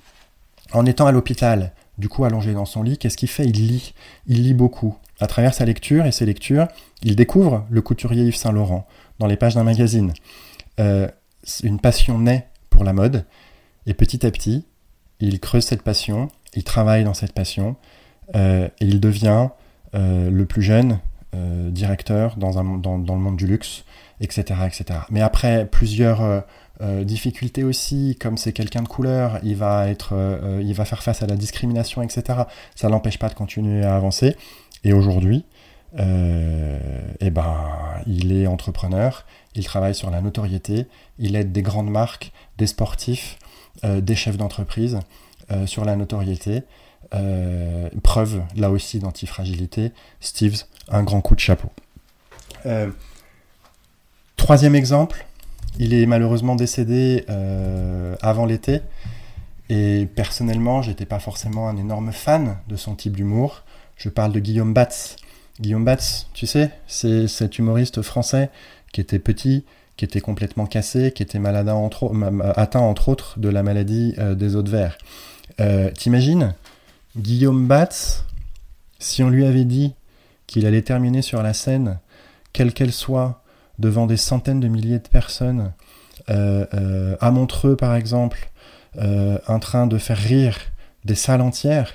En 0.72 0.86
étant 0.86 1.06
à 1.06 1.12
l'hôpital, 1.12 1.72
du 1.98 2.08
coup 2.08 2.24
allongé 2.24 2.52
dans 2.52 2.64
son 2.64 2.82
lit, 2.82 2.98
qu'est-ce 2.98 3.16
qu'il 3.16 3.28
fait? 3.28 3.44
Il 3.44 3.66
lit. 3.66 3.94
Il 4.26 4.42
lit 4.42 4.54
beaucoup. 4.54 4.96
À 5.20 5.26
travers 5.26 5.54
sa 5.54 5.64
lecture 5.64 6.06
et 6.06 6.12
ses 6.12 6.26
lectures, 6.26 6.66
il 7.02 7.16
découvre 7.16 7.66
le 7.70 7.82
couturier 7.82 8.24
Yves 8.24 8.36
Saint 8.36 8.52
Laurent 8.52 8.86
dans 9.18 9.26
les 9.26 9.36
pages 9.36 9.54
d'un 9.54 9.62
magazine. 9.62 10.12
Euh, 10.80 11.08
une 11.62 11.78
passion 11.78 12.18
naît 12.18 12.48
pour 12.70 12.84
la 12.84 12.92
mode, 12.92 13.24
et 13.86 13.94
petit 13.94 14.26
à 14.26 14.30
petit, 14.30 14.64
il 15.20 15.38
creuse 15.38 15.64
cette 15.64 15.82
passion, 15.82 16.28
il 16.54 16.64
travaille 16.64 17.04
dans 17.04 17.14
cette 17.14 17.32
passion, 17.32 17.76
euh, 18.34 18.69
et 18.80 18.86
il 18.86 18.99
devient 18.99 19.49
euh, 19.95 20.30
le 20.30 20.47
plus 20.47 20.62
jeune 20.62 20.99
directeur 21.71 22.36
dans, 22.36 22.62
dans, 22.62 22.97
le 22.97 23.21
monde 23.21 23.36
du 23.36 23.49
luxe, 23.49 23.84
etc. 24.21 24.60
etc. 24.66 25.00
Mais 25.10 25.21
après 25.21 25.66
plusieurs 25.66 26.45
difficultés 26.80 27.65
aussi, 27.65 28.17
comme 28.21 28.37
c'est 28.37 28.52
quelqu'un 28.52 28.82
de 28.82 28.89
couleur, 28.89 29.39
il 29.43 29.56
va, 29.56 29.89
être, 29.89 30.13
il 30.60 30.75
va 30.75 30.84
faire 30.84 31.02
face 31.02 31.23
à 31.23 31.26
la 31.26 31.37
discrimination, 31.37 32.02
etc. 32.02 32.41
Ça 32.75 32.89
l'empêche 32.89 33.19
pas 33.19 33.28
de 33.28 33.34
continuer 33.34 33.84
à 33.84 33.95
avancer. 33.95 34.37
Et 34.82 34.93
aujourd'hui, 34.93 35.45
eh 35.97 37.30
ben, 37.30 37.56
il 38.06 38.32
est 38.32 38.47
entrepreneur, 38.47 39.25
il 39.54 39.65
travaille 39.65 39.95
sur 39.95 40.10
la 40.10 40.21
notoriété, 40.21 40.87
il 41.19 41.37
aide 41.37 41.52
des 41.52 41.63
grandes 41.63 41.91
marques, 41.91 42.32
des 42.58 42.67
sportifs, 42.67 43.39
euh, 43.82 44.00
des 44.00 44.15
chefs 44.15 44.37
d'entreprise 44.37 45.00
euh, 45.50 45.67
sur 45.67 45.84
la 45.84 45.97
notoriété. 45.97 46.63
Euh, 47.13 47.89
preuve 48.02 48.43
là 48.56 48.71
aussi 48.71 48.99
d'antifragilité. 48.99 49.93
Steve, 50.21 50.63
un 50.89 51.02
grand 51.02 51.21
coup 51.21 51.34
de 51.34 51.41
chapeau. 51.41 51.71
troisième 54.37 54.75
exemple, 54.75 55.26
il 55.78 55.95
est 55.95 56.06
malheureusement 56.06 56.56
décédé 56.56 57.25
avant 58.21 58.47
l'été. 58.47 58.80
Et 59.71 60.06
personnellement, 60.15 60.82
j'étais 60.82 61.06
pas 61.06 61.19
forcément 61.19 61.69
un 61.69 61.76
énorme 61.76 62.13
fan 62.13 62.58
de 62.69 62.76
son 62.76 62.95
type 62.95 63.17
d'humour. 63.17 63.63
Je 63.97 64.08
parle 64.08 64.32
de 64.32 64.41
Guillaume 64.41 64.75
Batz. 64.75 65.17
Guillaume 65.60 65.84
Batz, 65.84 66.28
tu 66.34 66.47
sais, 66.47 66.71
c'est 66.87 67.28
cet 67.28 67.58
humoriste 67.58 68.02
français 68.02 68.50
qui 68.93 69.00
était 69.00 69.19
petit, 69.19 69.65
qui 69.97 70.04
était 70.04 70.21
complètement 70.21 70.67
cassé, 70.67 71.13
qui 71.13 71.23
était 71.23 71.39
malade 71.39 71.69
atteint 72.56 72.80
entre 72.80 73.08
autres 73.08 73.39
de 73.39 73.49
la 73.49 73.63
maladie 73.63 74.15
euh, 74.19 74.34
des 74.34 74.56
os 74.56 74.65
de 74.65 74.71
verre. 74.71 74.99
Euh, 75.60 75.91
t'imagines 75.93 76.54
Guillaume 77.17 77.67
Batz, 77.67 78.25
si 78.99 79.23
on 79.23 79.30
lui 79.30 79.47
avait 79.47 79.65
dit 79.65 79.95
qu'il 80.47 80.67
allait 80.67 80.82
terminer 80.82 81.23
sur 81.23 81.43
la 81.43 81.54
scène, 81.54 81.99
quelle 82.52 82.73
qu'elle 82.73 82.93
soit, 82.93 83.44
devant 83.78 84.06
des 84.06 84.17
centaines 84.17 84.60
de 84.60 84.69
milliers 84.69 84.99
de 84.99 85.08
personnes, 85.08 85.73
euh, 86.30 87.17
à 87.21 87.30
Montreux 87.30 87.76
par 87.76 87.95
exemple, 87.95 88.50
en 89.49 89.58
train 89.58 89.89
de 89.89 89.99
faire 89.99 90.17
rire 90.17 90.56
des 91.04 91.17
salles 91.17 91.41
entières, 91.41 91.93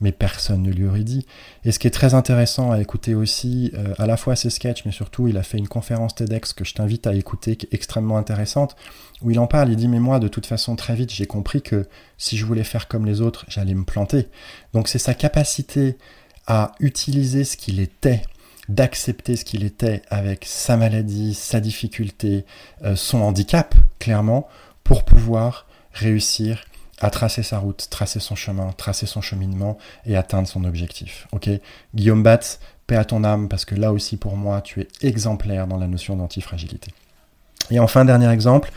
mais 0.00 0.12
personne 0.12 0.62
ne 0.62 0.70
lui 0.70 0.86
aurait 0.86 1.04
dit. 1.04 1.26
Et 1.64 1.72
ce 1.72 1.78
qui 1.78 1.86
est 1.86 1.92
très 1.92 2.14
intéressant 2.14 2.72
à 2.72 2.80
écouter 2.80 3.14
aussi, 3.14 3.70
euh, 3.74 3.94
à 3.98 4.06
la 4.06 4.16
fois 4.16 4.34
ses 4.34 4.50
sketchs, 4.50 4.84
mais 4.86 4.92
surtout 4.92 5.28
il 5.28 5.36
a 5.36 5.42
fait 5.42 5.58
une 5.58 5.68
conférence 5.68 6.14
TEDx 6.14 6.52
que 6.54 6.64
je 6.64 6.74
t'invite 6.74 7.06
à 7.06 7.14
écouter, 7.14 7.56
qui 7.56 7.66
est 7.66 7.74
extrêmement 7.74 8.16
intéressante, 8.16 8.76
où 9.22 9.30
il 9.30 9.38
en 9.38 9.46
parle, 9.46 9.70
il 9.70 9.76
dit 9.76 9.88
mais 9.88 10.00
moi 10.00 10.18
de 10.18 10.28
toute 10.28 10.46
façon 10.46 10.74
très 10.74 10.94
vite 10.94 11.12
j'ai 11.12 11.26
compris 11.26 11.60
que 11.60 11.86
si 12.16 12.36
je 12.36 12.46
voulais 12.46 12.64
faire 12.64 12.88
comme 12.88 13.04
les 13.04 13.20
autres, 13.20 13.44
j'allais 13.48 13.74
me 13.74 13.84
planter. 13.84 14.28
Donc 14.72 14.88
c'est 14.88 14.98
sa 14.98 15.14
capacité 15.14 15.98
à 16.46 16.72
utiliser 16.80 17.44
ce 17.44 17.56
qu'il 17.56 17.80
était, 17.80 18.22
d'accepter 18.70 19.36
ce 19.36 19.44
qu'il 19.44 19.64
était 19.64 20.02
avec 20.10 20.44
sa 20.46 20.76
maladie, 20.76 21.34
sa 21.34 21.60
difficulté, 21.60 22.44
euh, 22.82 22.96
son 22.96 23.20
handicap, 23.20 23.74
clairement, 23.98 24.48
pour 24.84 25.04
pouvoir 25.04 25.66
réussir 25.92 26.64
à 27.00 27.10
tracer 27.10 27.42
sa 27.42 27.58
route, 27.58 27.88
tracer 27.90 28.20
son 28.20 28.34
chemin, 28.34 28.72
tracer 28.72 29.06
son 29.06 29.20
cheminement 29.20 29.78
et 30.06 30.16
atteindre 30.16 30.46
son 30.46 30.64
objectif. 30.64 31.26
Ok? 31.32 31.48
Guillaume 31.94 32.22
Batz, 32.22 32.60
paix 32.86 32.96
à 32.96 33.04
ton 33.04 33.24
âme, 33.24 33.48
parce 33.48 33.64
que 33.64 33.74
là 33.74 33.92
aussi 33.92 34.16
pour 34.16 34.36
moi, 34.36 34.60
tu 34.60 34.80
es 34.80 34.88
exemplaire 35.02 35.66
dans 35.66 35.78
la 35.78 35.86
notion 35.86 36.16
d'antifragilité. 36.16 36.92
Et 37.70 37.78
enfin, 37.78 38.04
dernier 38.04 38.30
exemple, 38.30 38.70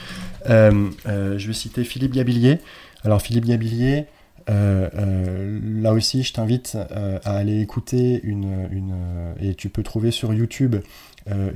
euh, 0.49 0.89
euh, 1.07 1.37
je 1.37 1.47
vais 1.47 1.53
citer 1.53 1.83
Philippe 1.83 2.13
Gabillier. 2.13 2.59
Alors 3.03 3.21
Philippe 3.21 3.45
Gabillier, 3.45 4.07
euh, 4.49 5.59
là 5.63 5.93
aussi, 5.93 6.23
je 6.23 6.33
t'invite 6.33 6.75
à 6.75 7.37
aller 7.37 7.61
écouter 7.61 8.19
une, 8.23 8.67
une, 8.71 8.95
et 9.39 9.55
tu 9.55 9.69
peux 9.69 9.83
trouver 9.83 10.11
sur 10.11 10.33
YouTube 10.33 10.75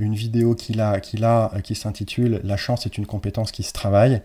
une 0.00 0.14
vidéo 0.14 0.54
qui 0.54 0.74
s'intitule 1.74 2.40
La 2.42 2.56
chance 2.56 2.86
est 2.86 2.96
une 2.96 3.06
compétence 3.06 3.52
qui 3.52 3.62
se 3.62 3.72
travaille. 3.72 4.22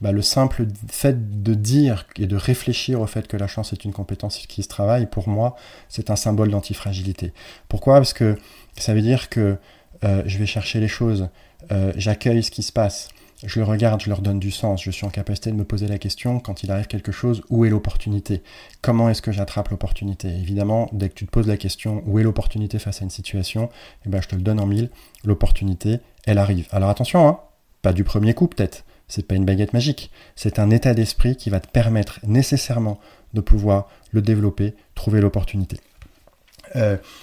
Bah, 0.00 0.12
le 0.12 0.22
simple 0.22 0.66
fait 0.88 1.42
de 1.42 1.54
dire 1.54 2.06
et 2.16 2.26
de 2.26 2.36
réfléchir 2.36 3.00
au 3.00 3.06
fait 3.06 3.26
que 3.26 3.36
la 3.36 3.48
chance 3.48 3.72
est 3.72 3.84
une 3.84 3.92
compétence 3.92 4.38
qui 4.46 4.62
se 4.62 4.68
travaille, 4.68 5.06
pour 5.06 5.28
moi, 5.28 5.56
c'est 5.88 6.10
un 6.10 6.16
symbole 6.16 6.50
d'antifragilité. 6.50 7.32
Pourquoi? 7.68 7.94
Parce 7.94 8.12
que 8.12 8.38
ça 8.76 8.94
veut 8.94 9.02
dire 9.02 9.28
que 9.28 9.56
euh, 10.04 10.22
je 10.26 10.38
vais 10.38 10.46
chercher 10.46 10.78
les 10.78 10.88
choses, 10.88 11.28
euh, 11.72 11.92
j'accueille 11.96 12.44
ce 12.44 12.52
qui 12.52 12.62
se 12.62 12.70
passe, 12.70 13.08
je 13.44 13.60
le 13.60 13.64
regarde, 13.64 14.00
je 14.00 14.08
leur 14.08 14.20
donne 14.20 14.40
du 14.40 14.50
sens, 14.50 14.82
je 14.82 14.90
suis 14.90 15.06
en 15.06 15.10
capacité 15.10 15.50
de 15.50 15.56
me 15.56 15.64
poser 15.64 15.86
la 15.86 15.98
question 15.98 16.40
quand 16.40 16.64
il 16.64 16.72
arrive 16.72 16.88
quelque 16.88 17.12
chose, 17.12 17.42
où 17.50 17.64
est 17.64 17.70
l'opportunité? 17.70 18.42
Comment 18.82 19.08
est-ce 19.08 19.22
que 19.22 19.30
j'attrape 19.30 19.68
l'opportunité? 19.68 20.28
Évidemment, 20.28 20.88
dès 20.92 21.08
que 21.08 21.14
tu 21.14 21.26
te 21.26 21.30
poses 21.30 21.46
la 21.46 21.56
question, 21.56 22.02
où 22.06 22.18
est 22.18 22.24
l'opportunité 22.24 22.80
face 22.80 23.00
à 23.00 23.04
une 23.04 23.10
situation, 23.10 23.70
eh 24.04 24.08
ben, 24.08 24.20
je 24.20 24.28
te 24.28 24.34
le 24.34 24.42
donne 24.42 24.58
en 24.58 24.66
mille, 24.66 24.90
l'opportunité, 25.24 26.00
elle 26.26 26.38
arrive. 26.38 26.66
Alors 26.72 26.90
attention, 26.90 27.28
hein, 27.28 27.38
pas 27.82 27.92
du 27.92 28.02
premier 28.02 28.34
coup 28.34 28.48
peut-être, 28.48 28.84
c'est 29.06 29.26
pas 29.26 29.36
une 29.36 29.44
baguette 29.44 29.72
magique, 29.72 30.10
c'est 30.34 30.58
un 30.58 30.70
état 30.70 30.92
d'esprit 30.92 31.36
qui 31.36 31.48
va 31.48 31.60
te 31.60 31.68
permettre 31.68 32.18
nécessairement 32.24 32.98
de 33.34 33.40
pouvoir 33.40 33.88
le 34.10 34.20
développer, 34.20 34.74
trouver 34.94 35.20
l'opportunité. 35.20 35.78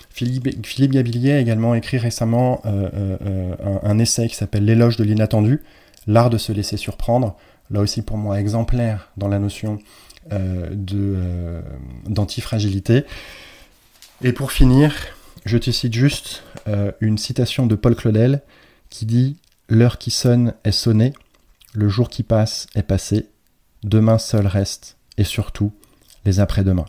Philippe, 0.09 0.65
Philippe, 0.65 0.91
Gabillier 0.91 1.33
a 1.33 1.39
également 1.39 1.75
écrit 1.75 1.99
récemment 1.99 2.61
un, 2.65 2.79
un, 3.83 3.99
essai 3.99 4.27
qui 4.27 4.33
s'appelle 4.33 4.65
L'éloge 4.65 4.97
de 4.97 5.03
l'inattendu, 5.03 5.61
l'art 6.07 6.29
de 6.29 6.37
se 6.37 6.51
laisser 6.51 6.77
surprendre, 6.77 7.35
là 7.69 7.81
aussi 7.81 8.01
pour 8.01 8.17
moi 8.17 8.39
exemplaire 8.39 9.11
dans 9.17 9.27
la 9.27 9.39
notion 9.39 9.79
d'antifragilité. 12.07 13.05
Et 14.23 14.33
pour 14.33 14.51
finir, 14.51 14.95
je 15.45 15.57
te 15.57 15.71
cite 15.71 15.93
juste 15.93 16.43
une 17.01 17.17
citation 17.17 17.67
de 17.67 17.75
Paul 17.75 17.95
Claudel 17.95 18.41
qui 18.89 19.05
dit 19.05 19.37
L'heure 19.67 19.97
qui 19.97 20.11
sonne 20.11 20.53
est 20.63 20.71
sonnée, 20.71 21.13
le 21.73 21.89
jour 21.89 22.09
qui 22.09 22.23
passe 22.23 22.67
est 22.75 22.83
passé, 22.83 23.29
demain 23.83 24.17
seul 24.19 24.47
reste, 24.47 24.97
et 25.17 25.23
surtout 25.23 25.73
les 26.23 26.39
après-demain. 26.39 26.85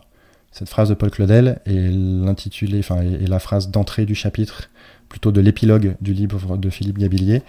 Cette 0.51 0.69
phrase 0.69 0.89
de 0.89 0.93
Paul 0.93 1.11
Claudel 1.11 1.59
est 1.65 1.91
l'intitulé, 1.91 2.79
enfin, 2.79 3.01
est 3.01 3.27
la 3.27 3.39
phrase 3.39 3.69
d'entrée 3.69 4.05
du 4.05 4.15
chapitre, 4.15 4.69
plutôt 5.07 5.31
de 5.31 5.41
l'épilogue 5.41 5.95
du 6.01 6.13
livre 6.13 6.57
de 6.57 6.69
Philippe 6.69 6.97
Gabillier. 6.97 7.43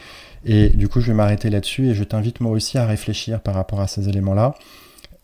Et 0.45 0.69
du 0.71 0.89
coup, 0.89 1.01
je 1.01 1.09
vais 1.09 1.15
m'arrêter 1.15 1.51
là-dessus 1.51 1.89
et 1.89 1.95
je 1.95 2.05
t'invite 2.05 2.41
moi 2.41 2.53
aussi 2.53 2.79
à 2.79 2.87
réfléchir 2.87 3.41
par 3.41 3.55
rapport 3.55 3.81
à 3.81 3.87
ces 3.87 4.09
éléments-là. 4.09 4.55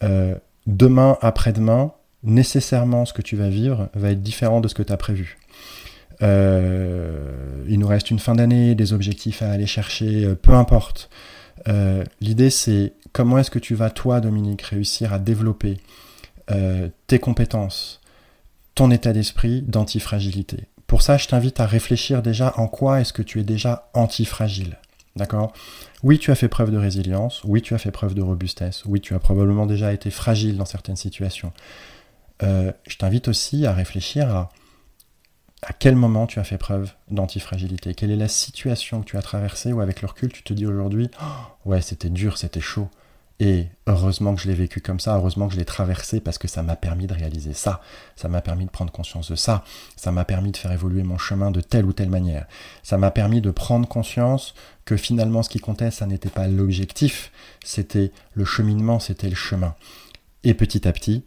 Euh, 0.03 0.35
demain, 0.67 1.19
après-demain, 1.21 1.93
nécessairement, 2.23 3.05
ce 3.05 3.13
que 3.13 3.23
tu 3.23 3.37
vas 3.37 3.49
vivre 3.49 3.89
va 3.95 4.11
être 4.11 4.23
différent 4.23 4.61
de 4.61 4.69
ce 4.69 4.75
que 4.75 4.83
tu 4.83 4.93
as 4.93 4.97
prévu. 4.97 5.39
Euh, 6.23 7.65
il 7.69 7.79
nous 7.79 7.89
reste 7.89 8.11
une 8.11 8.19
fin 8.19 8.35
d'année, 8.35 8.75
des 8.75 8.93
objectifs 8.93 9.43
à 9.43 9.51
aller 9.51 9.67
chercher, 9.67 10.25
euh, 10.25 10.35
peu 10.35 10.53
importe. 10.53 11.11
L'idée, 12.21 12.51
c'est 12.51 12.93
comment 13.13 13.39
est-ce 13.39 13.51
que 13.51 13.59
tu 13.59 13.75
vas, 13.75 13.89
toi, 13.89 14.21
Dominique, 14.21 14.63
réussir 14.63 15.13
à 15.13 15.19
développer 15.19 15.79
euh, 16.51 16.89
tes 17.07 17.19
compétences, 17.19 18.01
ton 18.75 18.91
état 18.91 19.13
d'esprit 19.13 19.63
d'antifragilité. 19.63 20.69
Pour 20.87 21.03
ça, 21.03 21.17
je 21.17 21.27
t'invite 21.27 21.61
à 21.61 21.67
réfléchir 21.67 22.23
déjà 22.23 22.55
en 22.57 22.69
quoi 22.69 23.01
est-ce 23.01 23.13
que 23.13 23.23
tu 23.23 23.41
es 23.41 23.45
déjà 23.45 23.91
antifragile. 23.95 24.79
D'accord? 25.17 25.53
Oui, 26.03 26.19
tu 26.19 26.31
as 26.31 26.35
fait 26.35 26.49
preuve 26.49 26.71
de 26.71 26.77
résilience, 26.77 27.43
oui, 27.45 27.63
tu 27.63 27.75
as 27.75 27.79
fait 27.79 27.93
preuve 27.93 28.15
de 28.15 28.23
robustesse, 28.23 28.85
oui, 28.85 29.01
tu 29.01 29.15
as 29.15 29.21
probablement 29.21 29.67
déjà 29.67 29.93
été 29.93 30.11
fragile 30.11 30.57
dans 30.57 30.65
certaines 30.65 30.97
situations. 30.97 31.53
Euh, 32.43 32.73
je 32.89 32.97
t'invite 32.97 33.29
aussi 33.29 33.65
à 33.65 33.73
réfléchir 33.73 34.29
à 34.29 34.51
à 35.67 35.73
quel 35.73 35.97
moment 35.97 36.27
tu 36.27 36.39
as 36.39 36.45
fait 36.45 36.59
preuve 36.59 36.93
d'antifragilité 37.11 37.95
Quelle 37.95 38.11
est 38.11 38.17
la 38.17 38.29
situation 38.29 39.01
que 39.01 39.07
tu 39.07 39.17
as 39.17 39.23
traversée 39.23 39.73
ou 39.73 39.81
avec 39.81 40.03
le 40.03 40.09
recul 40.09 40.31
tu 40.31 40.43
te 40.43 40.53
dis 40.53 40.67
aujourd'hui 40.67 41.11
oh, 41.23 41.71
ouais 41.71 41.81
c'était 41.81 42.11
dur, 42.11 42.37
c'était 42.37 42.61
chaud, 42.61 42.89
et 43.41 43.67
heureusement 43.87 44.35
que 44.35 44.41
je 44.41 44.49
l'ai 44.49 44.55
vécu 44.55 44.81
comme 44.81 45.01
ça, 45.01 45.17
heureusement 45.17 45.49
que 45.49 45.55
je 45.55 45.59
l'ai 45.59 45.65
traversé 45.65 46.21
parce 46.21 46.39
que 46.39 46.47
ça 46.47 46.63
m'a 46.63 46.77
permis 46.77 47.07
de 47.07 47.15
réaliser 47.15 47.53
ça, 47.53 47.81
ça 48.15 48.29
m'a 48.29 48.41
permis 48.41 48.65
de 48.65 48.71
prendre 48.71 48.93
conscience 48.93 49.31
de 49.31 49.37
ça, 49.37 49.65
ça 49.97 50.13
m'a 50.13 50.25
permis 50.25 50.53
de 50.53 50.57
faire 50.57 50.71
évoluer 50.71 51.03
mon 51.03 51.19
chemin 51.19 51.51
de 51.51 51.61
telle 51.61 51.85
ou 51.85 51.93
telle 51.93 52.11
manière, 52.11 52.47
ça 52.83 52.97
m'a 52.97 53.11
permis 53.11 53.41
de 53.41 53.51
prendre 53.51 53.89
conscience 53.89 54.55
que 54.85 54.97
finalement 54.97 55.43
ce 55.43 55.49
qui 55.49 55.59
comptait, 55.59 55.91
ça 55.91 56.07
n'était 56.07 56.29
pas 56.29 56.47
l'objectif, 56.47 57.33
c'était 57.65 58.13
le 58.35 58.45
cheminement, 58.45 59.01
c'était 59.01 59.29
le 59.29 59.35
chemin. 59.35 59.75
Et 60.45 60.55
petit 60.55 60.87
à 60.87 60.93
petit, 60.93 61.25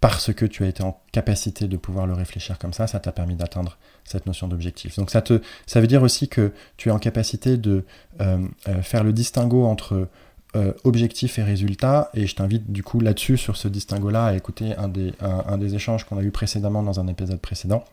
parce 0.00 0.34
que 0.34 0.44
tu 0.44 0.64
as 0.64 0.66
été 0.66 0.82
en 0.82 1.00
capacité 1.12 1.66
de 1.66 1.76
pouvoir 1.78 2.06
le 2.06 2.12
réfléchir 2.12 2.58
comme 2.58 2.74
ça, 2.74 2.86
ça 2.86 2.98
t'a 3.00 3.10
permis 3.10 3.36
d'atteindre 3.36 3.78
cette 4.04 4.26
notion 4.26 4.48
d'objectif. 4.48 4.96
Donc 4.96 5.10
ça, 5.10 5.22
te, 5.22 5.40
ça 5.66 5.80
veut 5.80 5.86
dire 5.86 6.02
aussi 6.02 6.28
que 6.28 6.52
tu 6.76 6.90
es 6.90 6.92
en 6.92 6.98
capacité 6.98 7.56
de 7.56 7.84
euh, 8.20 8.46
euh, 8.68 8.82
faire 8.82 9.02
le 9.02 9.14
distinguo 9.14 9.64
entre 9.64 10.08
euh, 10.56 10.72
objectif 10.84 11.38
et 11.38 11.42
résultat. 11.42 12.10
Et 12.14 12.28
je 12.28 12.34
t'invite 12.36 12.70
du 12.70 12.84
coup 12.84 13.00
là-dessus, 13.00 13.36
sur 13.36 13.56
ce 13.56 13.66
distinguo-là, 13.66 14.26
à 14.26 14.34
écouter 14.34 14.74
un 14.76 14.88
des, 14.88 15.74
échanges 15.74 16.04
qu'on 16.04 16.16
a 16.16 16.22
eu 16.22 16.30
précédemment 16.30 16.82
dans 16.82 17.00
un 17.00 17.08
épisode 17.08 17.40
précédent. 17.40 17.84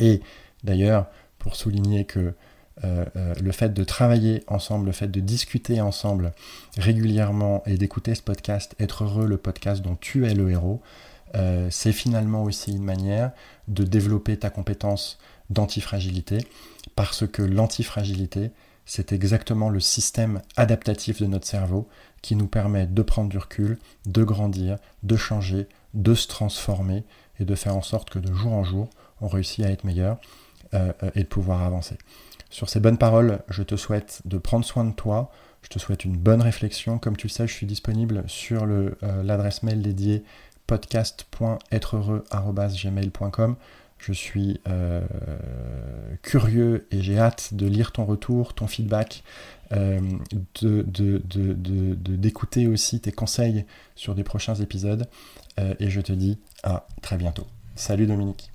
Et 0.00 0.22
d'ailleurs, 0.62 1.06
pour 1.38 1.56
souligner 1.56 2.04
que 2.04 2.32
euh, 2.82 3.04
euh, 3.16 3.34
le 3.40 3.52
fait 3.52 3.74
de 3.74 3.84
travailler 3.84 4.42
ensemble, 4.46 4.86
le 4.86 4.92
fait 4.92 5.08
de 5.08 5.20
discuter 5.20 5.82
ensemble 5.82 6.32
régulièrement 6.78 7.62
et 7.66 7.76
d'écouter 7.76 8.14
ce 8.14 8.22
podcast, 8.22 8.74
être 8.80 9.04
heureux, 9.04 9.26
le 9.26 9.36
podcast 9.36 9.82
dont 9.82 9.96
tu 10.00 10.26
es 10.26 10.34
le 10.34 10.50
héros, 10.50 10.80
c'est 11.68 11.90
finalement 11.90 12.44
aussi 12.44 12.70
une 12.70 12.84
manière 12.84 13.32
de 13.66 13.82
développer 13.82 14.36
ta 14.36 14.50
compétence 14.50 15.18
d'antifragilité, 15.50 16.38
parce 16.94 17.26
que 17.26 17.42
l'antifragilité, 17.42 18.52
c'est 18.86 19.12
exactement 19.12 19.70
le 19.70 19.80
système 19.80 20.42
adaptatif 20.56 21.20
de 21.20 21.26
notre 21.26 21.46
cerveau 21.46 21.88
qui 22.22 22.36
nous 22.36 22.46
permet 22.46 22.86
de 22.86 23.02
prendre 23.02 23.28
du 23.28 23.38
recul, 23.38 23.78
de 24.06 24.24
grandir, 24.24 24.78
de 25.02 25.16
changer, 25.16 25.66
de 25.94 26.14
se 26.14 26.28
transformer 26.28 27.04
et 27.38 27.44
de 27.44 27.54
faire 27.54 27.76
en 27.76 27.82
sorte 27.82 28.10
que 28.10 28.18
de 28.18 28.32
jour 28.32 28.52
en 28.52 28.64
jour, 28.64 28.90
on 29.20 29.28
réussit 29.28 29.64
à 29.64 29.70
être 29.70 29.84
meilleur 29.84 30.18
euh, 30.74 30.92
euh, 31.02 31.10
et 31.14 31.20
de 31.20 31.28
pouvoir 31.28 31.62
avancer. 31.62 31.96
Sur 32.50 32.68
ces 32.68 32.80
bonnes 32.80 32.98
paroles, 32.98 33.40
je 33.48 33.62
te 33.62 33.76
souhaite 33.76 34.22
de 34.24 34.38
prendre 34.38 34.64
soin 34.64 34.84
de 34.84 34.92
toi, 34.92 35.30
je 35.62 35.68
te 35.68 35.78
souhaite 35.78 36.04
une 36.04 36.16
bonne 36.16 36.42
réflexion. 36.42 36.98
Comme 36.98 37.16
tu 37.16 37.26
le 37.26 37.32
sais, 37.32 37.46
je 37.46 37.52
suis 37.52 37.66
disponible 37.66 38.24
sur 38.26 38.64
euh, 38.64 38.90
l'adresse 39.22 39.62
mail 39.62 39.82
dédiée 39.82 40.24
podcast.êtreheureux.gmail.com. 40.66 43.56
Je 43.98 44.12
suis 44.12 44.60
euh, 44.68 45.00
curieux 46.22 46.86
et 46.90 47.00
j'ai 47.00 47.18
hâte 47.18 47.54
de 47.54 47.66
lire 47.66 47.92
ton 47.92 48.04
retour, 48.04 48.52
ton 48.54 48.66
feedback, 48.66 49.24
euh, 49.72 49.98
d'écouter 52.06 52.66
aussi 52.66 53.00
tes 53.00 53.12
conseils 53.12 53.64
sur 53.94 54.14
des 54.14 54.24
prochains 54.24 54.56
épisodes. 54.56 55.08
Euh, 55.58 55.74
et 55.80 55.88
je 55.88 56.00
te 56.00 56.12
dis 56.12 56.38
à 56.62 56.86
très 57.02 57.16
bientôt. 57.16 57.46
Salut 57.76 58.06
Dominique. 58.06 58.53